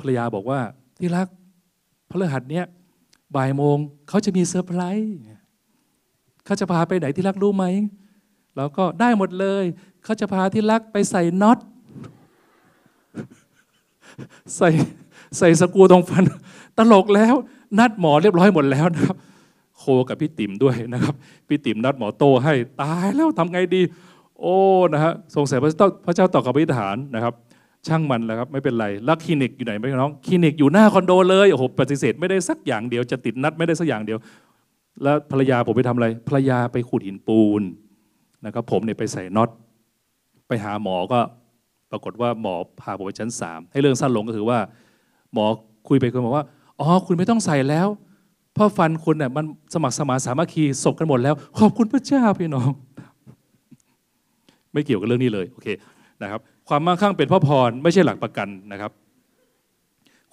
[0.01, 0.61] ภรรยาบอกว่า
[0.99, 1.27] ที่รัก
[2.11, 2.65] พระฤหัสเนี้ย
[3.37, 3.77] บ่ายโมง
[4.09, 5.17] เขาจะมีเซอร์ไพรส์
[6.45, 7.65] เขาจะพาไปไหนที่รักรู้ไหม
[8.57, 9.65] เราก็ได้หมดเลย
[10.05, 11.59] เขาจะพาที่รักไปใส่น็อต
[14.57, 14.71] ใส่
[15.39, 16.23] ใส่สกูตรงฟัน
[16.79, 17.35] ตลกแล้ว
[17.79, 19.17] นัดหมอเรียบร้อยหมดแล้วนะครับ
[19.79, 21.15] โคกับพี่ติ๋มด้วยนะครับ
[21.49, 23.83] พี่ติ๋มนัดหมอโตให้ตายแล้วทำไงดี
[24.41, 24.57] โอ้
[24.93, 27.35] นะฮะสงสัยพระเจ้าพระเจ้าตอบกับพิธานนะครับ
[27.87, 34.19] ช่างมันแหละครับไม่เป็นไรแล้วคลินิกอยู่ไหนไหมน้องคลินิกอยู่หน้าคอนโดเลยโอ้โหปฏิเสธไม่ได้สักอย่างเดียวจะติดนัดไม่ได้สักอย่างเดียว
[35.03, 37.63] แล้วภรรยาผมไปทำอะไรภรรยาไปขูดหินปูน
[38.45, 39.49] นะครับ ผมเนี่ยไปใส่น็อต
[40.49, 41.21] ไปหาหมอก็
[41.91, 44.59] ปรากฏว่าหมอพาผมไปชั้นสามให้เรื่องสั้นลงก็คือว่า
[45.33, 45.47] หมอ
[45.89, 46.45] คุยไปคุยมาว่า
[46.81, 47.89] อ๋อ คุณไม่ต้องใส่แล้ว
[48.59, 49.45] เพราะฟันคุณเนี่ยมัน
[49.75, 52.71] สมัครสมาสามัคคีศกกันหมดแล้ว ขอบคุณพระเจ้าพี่น้อง
[54.73, 55.69] ไม่เกี่ยวกับเรื่องนี้เลยโอเค
[56.23, 58.93] นะครับ ความมั่งคั่งเป็นพ่อพร ไม่ใช่หลักประกันนะครับ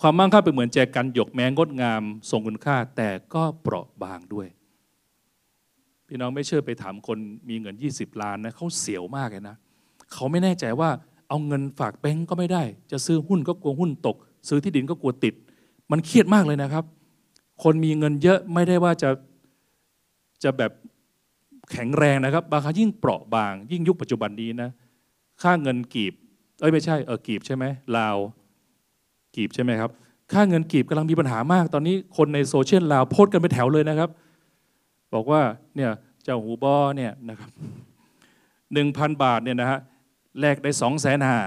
[0.01, 4.47] ความมั่งคั่งเป็นเหมือนแจกันหยกแม้งดงามทรงคุณค่า แต่ก็เปราะบางด้วย
[6.07, 7.17] พี่น้องไม่เชื่อไปถามคน
[7.49, 9.55] มีเงิน 20 ล้านนะเขาเสียวมากเลยนะ
[10.13, 10.89] เขาไม่แน่ใจว่า
[11.29, 14.15] เอาเงินฝากแบงก์ก็ไม่ได้ จะซื้อหุ้นก็กลัวหุ้นตก
[14.49, 15.33] ซื้อที่ดินก็กลัวติด
[15.91, 16.85] มันเครียดมากเลยนะครับ
[17.63, 19.09] คนมีเงินเยอะไม่ได้ว่าจะ
[20.43, 20.71] จะแบบ
[21.71, 24.69] แข็งแรงนะครับ บางครั้งยิ่งเปราะบาง ยิ่งยุคปัจจุบันนี้นะ
[25.41, 26.13] ค่าเงินกีบ
[26.59, 27.63] เอ้ยไม่ใช่เออกีบใช่ไหม
[27.97, 28.17] ลาว
[29.35, 29.91] กีบใช่ไหมครับ
[30.31, 34.09] ค่าเงินกีบกำลังมีปัญหามาก ตอนนี้คนในโซเชียลลาวโพสต์กันไปแถวเลยนะครับ
[35.13, 35.41] บอกว่า
[35.75, 35.91] เนี่ย
[36.23, 37.49] เจ้าหูบอเนี่ยนะครับ
[38.73, 39.79] หนึ่งพันบาทเนี่ยนะฮะ
[40.39, 41.39] แลกได้สองแสนห้า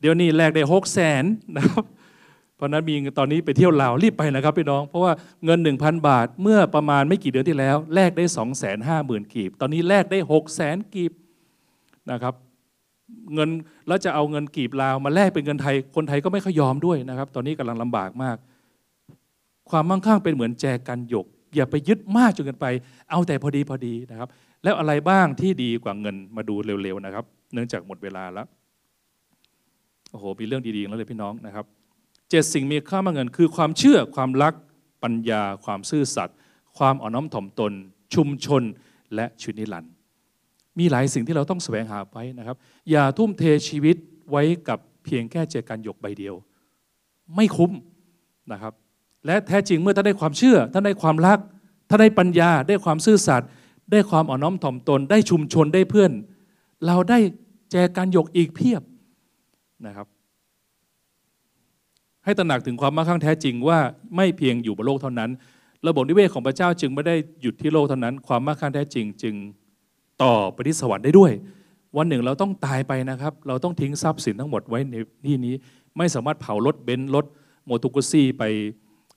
[0.00, 1.24] เดี๋ยวนี้แลกได้หกแสน
[1.56, 1.84] นะครับ
[2.58, 5.12] เพราะนั้นมีตอนนี้ไปเที่ยวลาวรีบไปนะครับพี่น้อง เพราะว่า
[5.44, 11.12] เงิน 1,000 บาทเมื่อประมาณไม่กี่เดือนที่แล้วแลกได้ 2 5 0 0 0 0กีบ ตอนนี้แลกได้ 6 0 0 0 0กีบ
[12.10, 12.34] นะครับ
[13.34, 13.50] เงิน
[13.86, 18.36] แล้วจะเอาเงินกีบลาวมาแลกเป็นเงินไทยคนไทยก็ไม่ค่อยยอมด้วยนะครับ ตอนนี้กำลังลำบากมาก
[19.70, 22.66] ความมั่งคั่งเป็นเหมือนแจกันหยก อย่าไปยึดมากจนเกินไป
[23.10, 24.28] เอาแต่พอดีพอดีนะครับ
[24.64, 28.46] แล้วอะไรบ้างที่ดีกว่าเงินมาดูเร็วๆนะครับ เนื่องจากหมดเวลาแล้ว
[30.10, 31.64] โอ้โหมีเรื่องดีๆแล้วเลยพี่น้องนะครับ
[32.30, 34.54] เจ็ดสิ่งมีค่ามากเงิน คือความเชื่อความรัก
[35.02, 36.36] ปัญญา ความซื่อสัตย์
[36.78, 37.72] ความอ่อนน้อมถ่อมตน
[38.14, 38.62] ชุมชน
[39.14, 39.92] และชีวิตนิรันดร์
[40.78, 42.56] มีหลายสิ่งที่เราต้องแสวงหาไว้นะครับ
[42.90, 43.96] อย่าทุ่มเทชีวิต
[44.30, 46.34] ไว้กับเพียงแค่เจอกันหยกใบเดียว
[47.36, 47.72] ไม่คุ้ม
[48.52, 48.72] นะครับ
[49.26, 51.38] และแท้จริงเมื่อท่านได้ความเชื่อท่านได้ความรัก
[51.88, 53.48] ท่านได้ปัญญาได้ความซื่อสัตย์
[53.92, 56.12] ได้ความอ่อนน้อมถ่อมตน ได้ชุมชนได้เพื่อน
[56.86, 57.18] เราได้
[57.72, 58.82] แจกันหยกอีกเพียบ
[59.86, 60.06] นะครับ
[62.28, 63.78] ให้ตระหนักถึงความมั่งคั่งแท้จริงว่า
[64.16, 65.30] ไม่เพียงอยู่บนโลกเท่านั้น
[65.86, 69.34] ระบบนิเวศของพระเจ้าจึงไม่ได้หยุดที่โลกเท่านั้น ความมั่งคั่งแท้จริง จึง
[70.22, 71.32] ต่อไปที่สวรรค์ได้ด้วย
[71.96, 74.94] วันหนึ่งเราต้องตายไปนะครับ เราต้องทิ้งทรัพย์สินทั้งหมดไว้ใน
[75.26, 75.54] ที่นี้
[75.98, 77.24] ไม่สามารถเผารถเบนซ์รถ
[77.64, 78.42] โมตุกุซี่ไป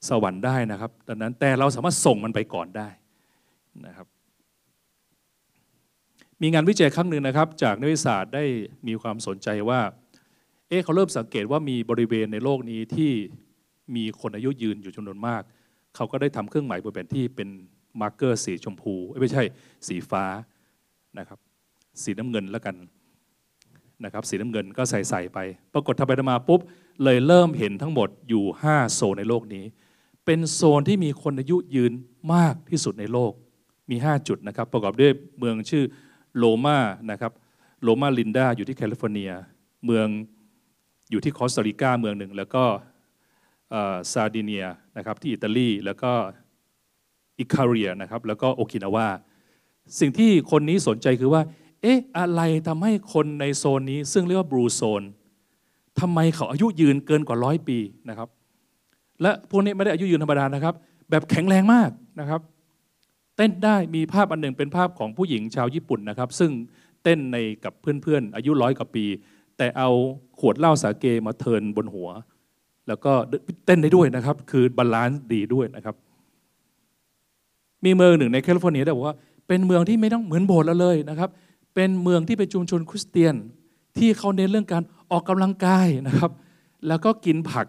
[0.10, 2.88] สวรรค์ได้นะครับดังนั้นแต่เราสามารถส่งมันไปก่อนได้
[3.86, 4.08] นะครับ
[6.42, 8.44] มีงานวิจัยครั้งหนึ่งนะครับ จากนักวิทยาศาสตร์ได้
[8.88, 9.80] มีความสนใจว่า
[10.72, 13.12] เอ๊ะเขาเริ่มสังเกตว่ามีบริเวณในโลกนี้ที่
[13.96, 15.42] มีคนอายุยืนอยู่จำนวนมาก
[15.96, 17.50] เขาก็ได้ทำเครื่องหมายบนแผนที่เป็น
[18.02, 19.44] marker สีชมพูไม่ใช่
[19.88, 20.24] สีฟ้า
[21.20, 21.40] นะครับ
[22.04, 22.76] สีน้ำเงินแล้วกัน
[24.04, 25.40] นะครับ สีน้ำเงินก็ใส่ใส่ไป
[25.74, 26.60] ปรากฏทำไปมาปุ๊บ
[27.04, 29.66] เลยเริ่มเห็นทั้งหมดอยู่ 5 โซนในโลกนี้
[30.26, 31.94] เป็นโซนที่มีคนอายุยืน
[32.34, 33.32] มากที่สุดในโลก
[33.90, 35.84] มี 5 จุดนะครับ ประกอบด้วยเมืองชื่อ
[36.38, 36.78] โลมา
[37.12, 37.32] นะครับ
[37.84, 39.32] โลมาลินดาอยู่ที่แคลิฟอร์เนีย
[39.86, 40.08] เมือง
[41.12, 42.64] อยู่ที่คอสตาริกาเมืองหนึ่ง แล้วก็
[44.12, 44.66] ซาดิเนีย
[44.98, 46.12] นะครับที่อิตาลีแล้วก็
[47.40, 49.08] อิคาเรียนะครับแล้วก็โอกินาวา
[50.00, 51.42] สิ่งที่คนนี้สนใจคือว่า
[51.82, 55.04] เอ๊ะ อะไรทำให้คนในโซนนี้ ซึ่งเรียกว่า Blue Zone
[56.00, 57.78] ทำไมเขาอายุยืนเกินกว่าร้อยปี
[58.10, 58.30] นะครับ
[59.22, 60.76] และพวกนี้ไม่ได้อายุยืนธรรมดานะครับ
[61.10, 62.42] แบบแข็งแรงมากนะครับ
[63.36, 66.52] เต้นได้มีภาพอันหนึ่งเป็นภาพของผู้หญิงชาวญี่ปุ่นนะครับ ซึ่ง
[67.04, 69.06] เต้นในกับเพื่อนๆ อายุร้อยกว่าปี
[69.62, 69.90] แต่เอา
[70.40, 72.10] ขวดเหล้าสาเกมาเทินบนหัว
[72.88, 73.12] แล้วก็
[73.66, 75.96] เต้นได้ด้วยนะครับ คือ balance ดีด้วยนะครับ
[77.86, 79.16] มีเมืองหนึ่งในแคลิฟอร์เนียได้บอกว่า
[79.48, 81.30] เป็นเมืองที่ไม่ต้องเหมือนโบสถ์เลยนะครับ
[81.76, 83.36] เป็นเมืองที่เป็นชุมชนคริสเตียน
[83.98, 86.32] ที่เขาเน้นเรื่องการออกกำลังกายนะครับ
[86.88, 87.66] แล้วก็กินผัก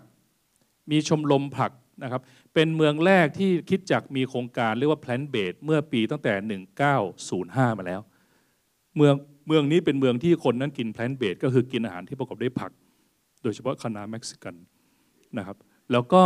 [0.90, 1.70] มีชมรมผัก
[2.02, 2.20] นะครับ
[2.54, 6.60] เป็นเมืองแรกที่คิดจักมีโครงการเรียกว่า plant-based เมื่อปีตั้งแต่
[7.00, 8.00] 1905 มาแล้ว
[8.96, 9.14] เมือง
[9.46, 12.70] เมืองนี้เป็นเมืองที่คนนั้นกิน plant-based ก็คือกินอาหารที่ประกอบด้วยผัก
[13.42, 14.54] โดยเฉพาะคณะเม็กซิกัน
[15.38, 15.56] นะครับ
[15.92, 16.22] แล้วก็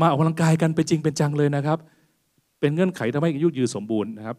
[0.00, 1.78] มาออกกำลังกายกันเป็นจริงเป็นจังเลยนะครับ
[2.60, 4.36] เป็นเงื่อนไขทำให้อายุยืนสมบูรณ์นะครับ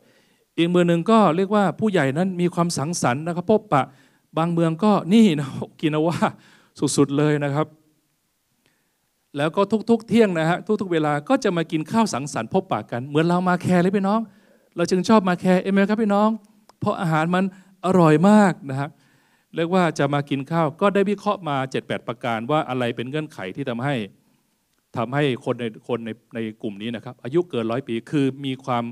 [0.57, 3.83] อีกเมืองหนึ่งก็เรียกว่าผู้ใหญ่นั้นมีความสังสรรค์นะครับพบปะ
[4.37, 5.47] บางเมืองก็นี่นะ
[5.81, 6.17] กินว่า
[6.97, 7.67] สุดๆเลยนะครับ
[9.37, 14.19] แล้วก็ทุกๆ เที่ยงนะฮะทุกๆ เวลาก็จะมากินข้าวสังสรรค์พบปะกัน เหมือนเรามาแคร์เลยพี่น้อง
[14.75, 16.29] เราจึงชอบมาแคร์เอเมครับพี่น้อง
[16.79, 17.43] เพราะอาหารมัน
[17.85, 18.89] อร่อยมากนะครับ
[19.55, 23.95] เรียกว่าจะมากินข้าวก็ได้วิเคราะห์มา 7-8 ประการว่าอะไรเป็นเงื่อนไขที่ทำให้
[24.97, 28.85] ทำให้คนในคนในในกลุ่มนี้นะครับ อายุเกินร้อยปีคือมีความ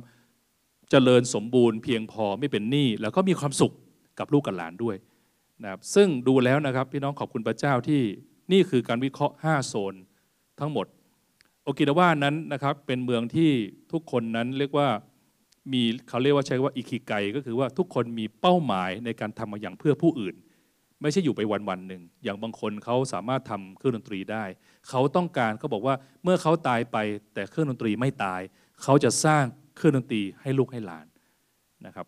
[0.90, 3.74] เจริญสมบูรณ์เพียงพอไม่เป็นหนี้แล้วก็มีความสุข
[4.20, 4.96] กับลูกกับหลานด้วย
[5.64, 8.02] นะครับซึ่งดูแล้วนะครับพี่น้องขอบคุณพระเจ้าที่
[8.52, 9.94] นี่คือการวิเคราะห์ 5 โซน
[10.60, 10.86] ทั้งหมด
[11.64, 13.52] โอกินาวานั้นนะครับเป็นเมืองที่
[13.92, 14.90] ทุกคนนั้นเรียกว่า
[15.74, 20.36] มีเขาเรียกว่าใช้ว่าอิคิไกก็คือว่าทุกคนมีเป้าหมายในการทำมาอย่างเพื่อผู้อื่น
[21.02, 24.44] ไม่ใช่อยู่ไปวันวันหนึ่งอย่างบางคนเขาสามารถทำเครื่องดนตรีได้
[24.90, 26.98] เขาต้องการเขาบอกว่าเมื่อเขาตายไป
[27.34, 28.42] แต่เครื่องดนตรีไม่ตาย
[28.84, 29.44] เขาจะสร้าง
[29.76, 31.06] เครื่องดนตรีให้ลูกให้หลาน
[31.86, 32.08] นะครับ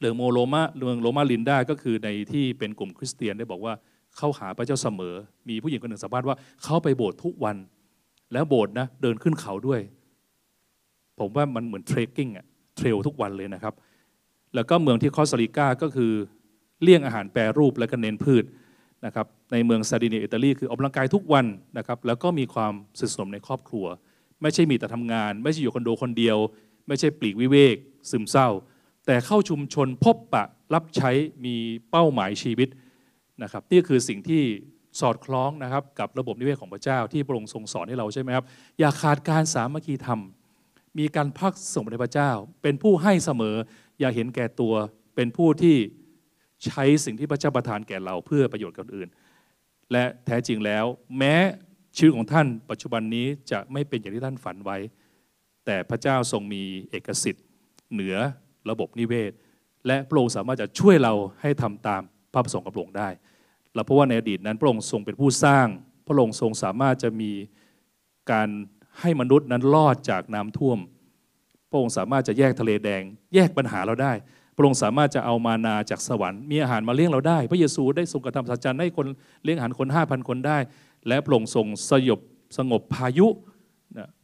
[0.00, 3.74] เรื่องโมโลมาเรื่องโลมาลินดาก็คือในที่เป็นกลุ่มคริสเตียนได้บอกว่า
[4.16, 5.14] เขาหาพระเจ้าเสมอ
[5.48, 7.56] มีผู้หญิงคนหนึ่งสัมภาษณ์ว่าเขาไปโบสถ์ทุกวัน
[8.32, 9.80] แล้วโบสถ์นะเดินขึ้นเขาด้วย
[11.20, 13.74] ผมว่ามันเหมือน trekking อะ trail ทุกวันเลยนะครับ
[14.54, 16.12] แล้วก็เมืองที่คอสตาริกาก็คือ
[16.82, 18.44] เลี่ยงอาหารแปรรูปและก็เน้นพืช
[19.06, 21.46] นะครับในเมืองซาดิเนียอิตาลีคือออกกำลังกายทุกวัน
[21.78, 23.86] นะครับแล้วก็มีความสนิทสนมในครอบครัว
[24.42, 26.38] ไม่ใช่มีแต่ทำงาน ไม่ใช่อยู่คอนโดคนเดียว
[26.88, 27.76] ไม่ใช่ปลีกวิเวก
[28.10, 28.48] ซึมเศร้า
[29.06, 31.10] แต่เข้าชุมชนพบปะรับใช้
[31.44, 31.56] มี
[31.90, 32.68] เป้าหมายชีวิต
[33.42, 34.42] นะครับนี่คือสิ่งที่
[35.00, 38.44] สอดคล้องนะครับกับระบบนิเวศของพระเจ้าที่พระองค์ทรงสอนให้เราใช่ไหมครับ
[38.78, 40.20] อย่าขาดการสามัคคีธรรม
[40.98, 42.30] มีการพักส่งในพระเจ้า
[42.62, 43.56] เป็นผู้ให้เสมอ
[44.00, 44.74] อย่าเห็นแก่ตัว
[45.16, 45.76] เป็นผู้ที่
[46.64, 49.08] ใช้สิ่งที่พระเจ้าประทานแก่เราเพื่อประโยชน์กับอื่น
[49.92, 50.84] และแท้จริงแล้ว
[51.18, 51.34] แม้
[51.96, 54.78] ชีวิตของท่านปัจจุบันนี้จะไม่เป็นอย่างที่ท่านฝันไว้
[55.66, 57.44] แต่พระเจ้าทรงมีเอกสิทธิ์
[57.92, 58.16] เหนือ
[58.70, 59.32] ระบบนิเวศ
[59.86, 63.08] และพระองค์สามารถจะช่วยเราให้ทำตามพระประสงค์กับพระองค์ได้
[63.74, 65.66] และเพราะว่าในอดีตนั้นพระองค์ทรงเป็นผู้สร้าง
[66.06, 67.32] พระองค์ทรงสามารถจะมี
[68.32, 68.48] การ
[69.00, 70.78] ให้มนุษย์นั้นรอดจากน้ำท่วม
[71.70, 73.02] พระองค์สามารถจะแยกทะเลแดง
[73.34, 74.12] แยกปัญหาเราได้
[74.56, 79.06] พระองค์สามารถจะเอามานาจากสวรรค์มีอาหารมาเลี้ยงเราได้ พระเยซูได้ทรงกระทำสัจจันให้คน
[79.44, 80.58] เลี้ยงอาหารคนห้าพันคนได้
[81.08, 82.20] และพระองค์ทรงสยบ
[82.58, 83.26] สงบพายุ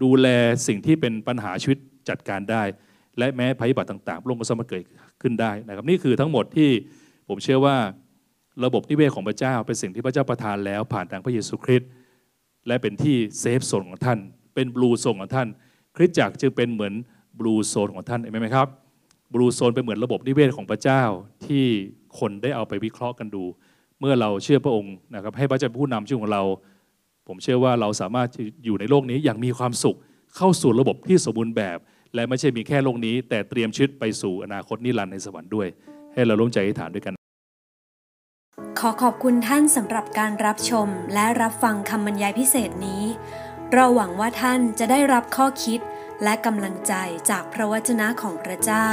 [0.02, 0.28] ดูแล
[0.66, 2.62] สิ่งที่เป็นปัญหาชีวิตจัดการได้
[3.18, 4.82] และแม้ภัยพิบัติต่างๆพระองค์ก็สามารถเกิด
[5.22, 6.70] ขึ้นได้นะครับนี่คือทั้งหมดที่
[7.28, 7.76] ผมเชื่อว่า
[8.64, 11.88] ระบบนิเวศของพระเจ้าเป็นสิ่งที่พระเจ้าประทานแล้วผ่านทางพระเยซูคริสต์
[12.66, 14.18] และเป็นที่ safe zone ของท่าน
[14.54, 15.48] เป็น Blue Zone ของท่าน
[15.96, 16.94] คริสตจักรจึงเป็นเหมือน
[17.38, 18.68] Blue Zone ของท่านเห็นไหมครับ
[19.34, 21.02] Blue Zone เป็นเหมือนระบบนิเวศของพระเจ้า
[21.46, 21.64] ที่
[22.18, 23.44] คนได้เอาไปวิเคราะห์กันดู
[24.00, 26.42] เมื่อเราเชื่อพระองค์นะครับให้พระเจ้าเป็นผู้นำชีวิตของเรา
[27.28, 28.28] ผมเชื่อว่าเราสามารถ
[28.64, 29.96] อยู่ในโลกนี้อย่างมีความสุข
[30.36, 31.78] เข้าสู่ระบบที่สมบูรณ์แบบ
[32.14, 35.68] และไม่ใช่มีแค่โลกนี้ แต่เตรียมชีวิตไปสู่อนาคตนิรันดร์ในสวรรค์ด้วย
[36.12, 37.14] ให้เราร่วมใจอธิษฐานด้วยกัน
[38.78, 43.02] ขอขอบคุณท่านสำหรับการรับชมและรับฟังคำบรรยายพิเศษนี้
[43.74, 45.80] เราหวังว่าท่านจะได้รับข้อคิด
[46.22, 46.94] และกำลังใจ
[47.30, 48.90] จากพระวจนะของพระเจ้า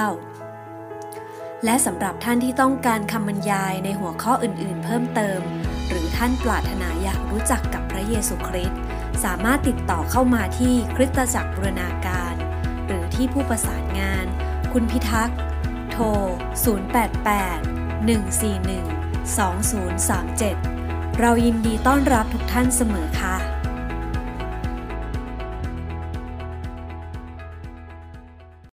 [1.65, 5.39] และสำหรับท่านที่ต้องการคำบรรยายในหัวข้ออื่นๆ เพิ่มเติม
[5.87, 8.79] หรือท่านปรารถนาอยากรู้จักกับพระเยซูคริสต์
[9.23, 12.33] สามารถติดต่อเข้ามาที่คริสตจักรบูรณาการ
[12.85, 14.25] หรือที่ผู้ประสานงาน
[14.73, 15.37] คุณพิทักษ์
[15.91, 16.05] โทร
[16.85, 23.60] 088 141 2037 เรายินดีต้อนรับทุกท่านเสมอค่ะ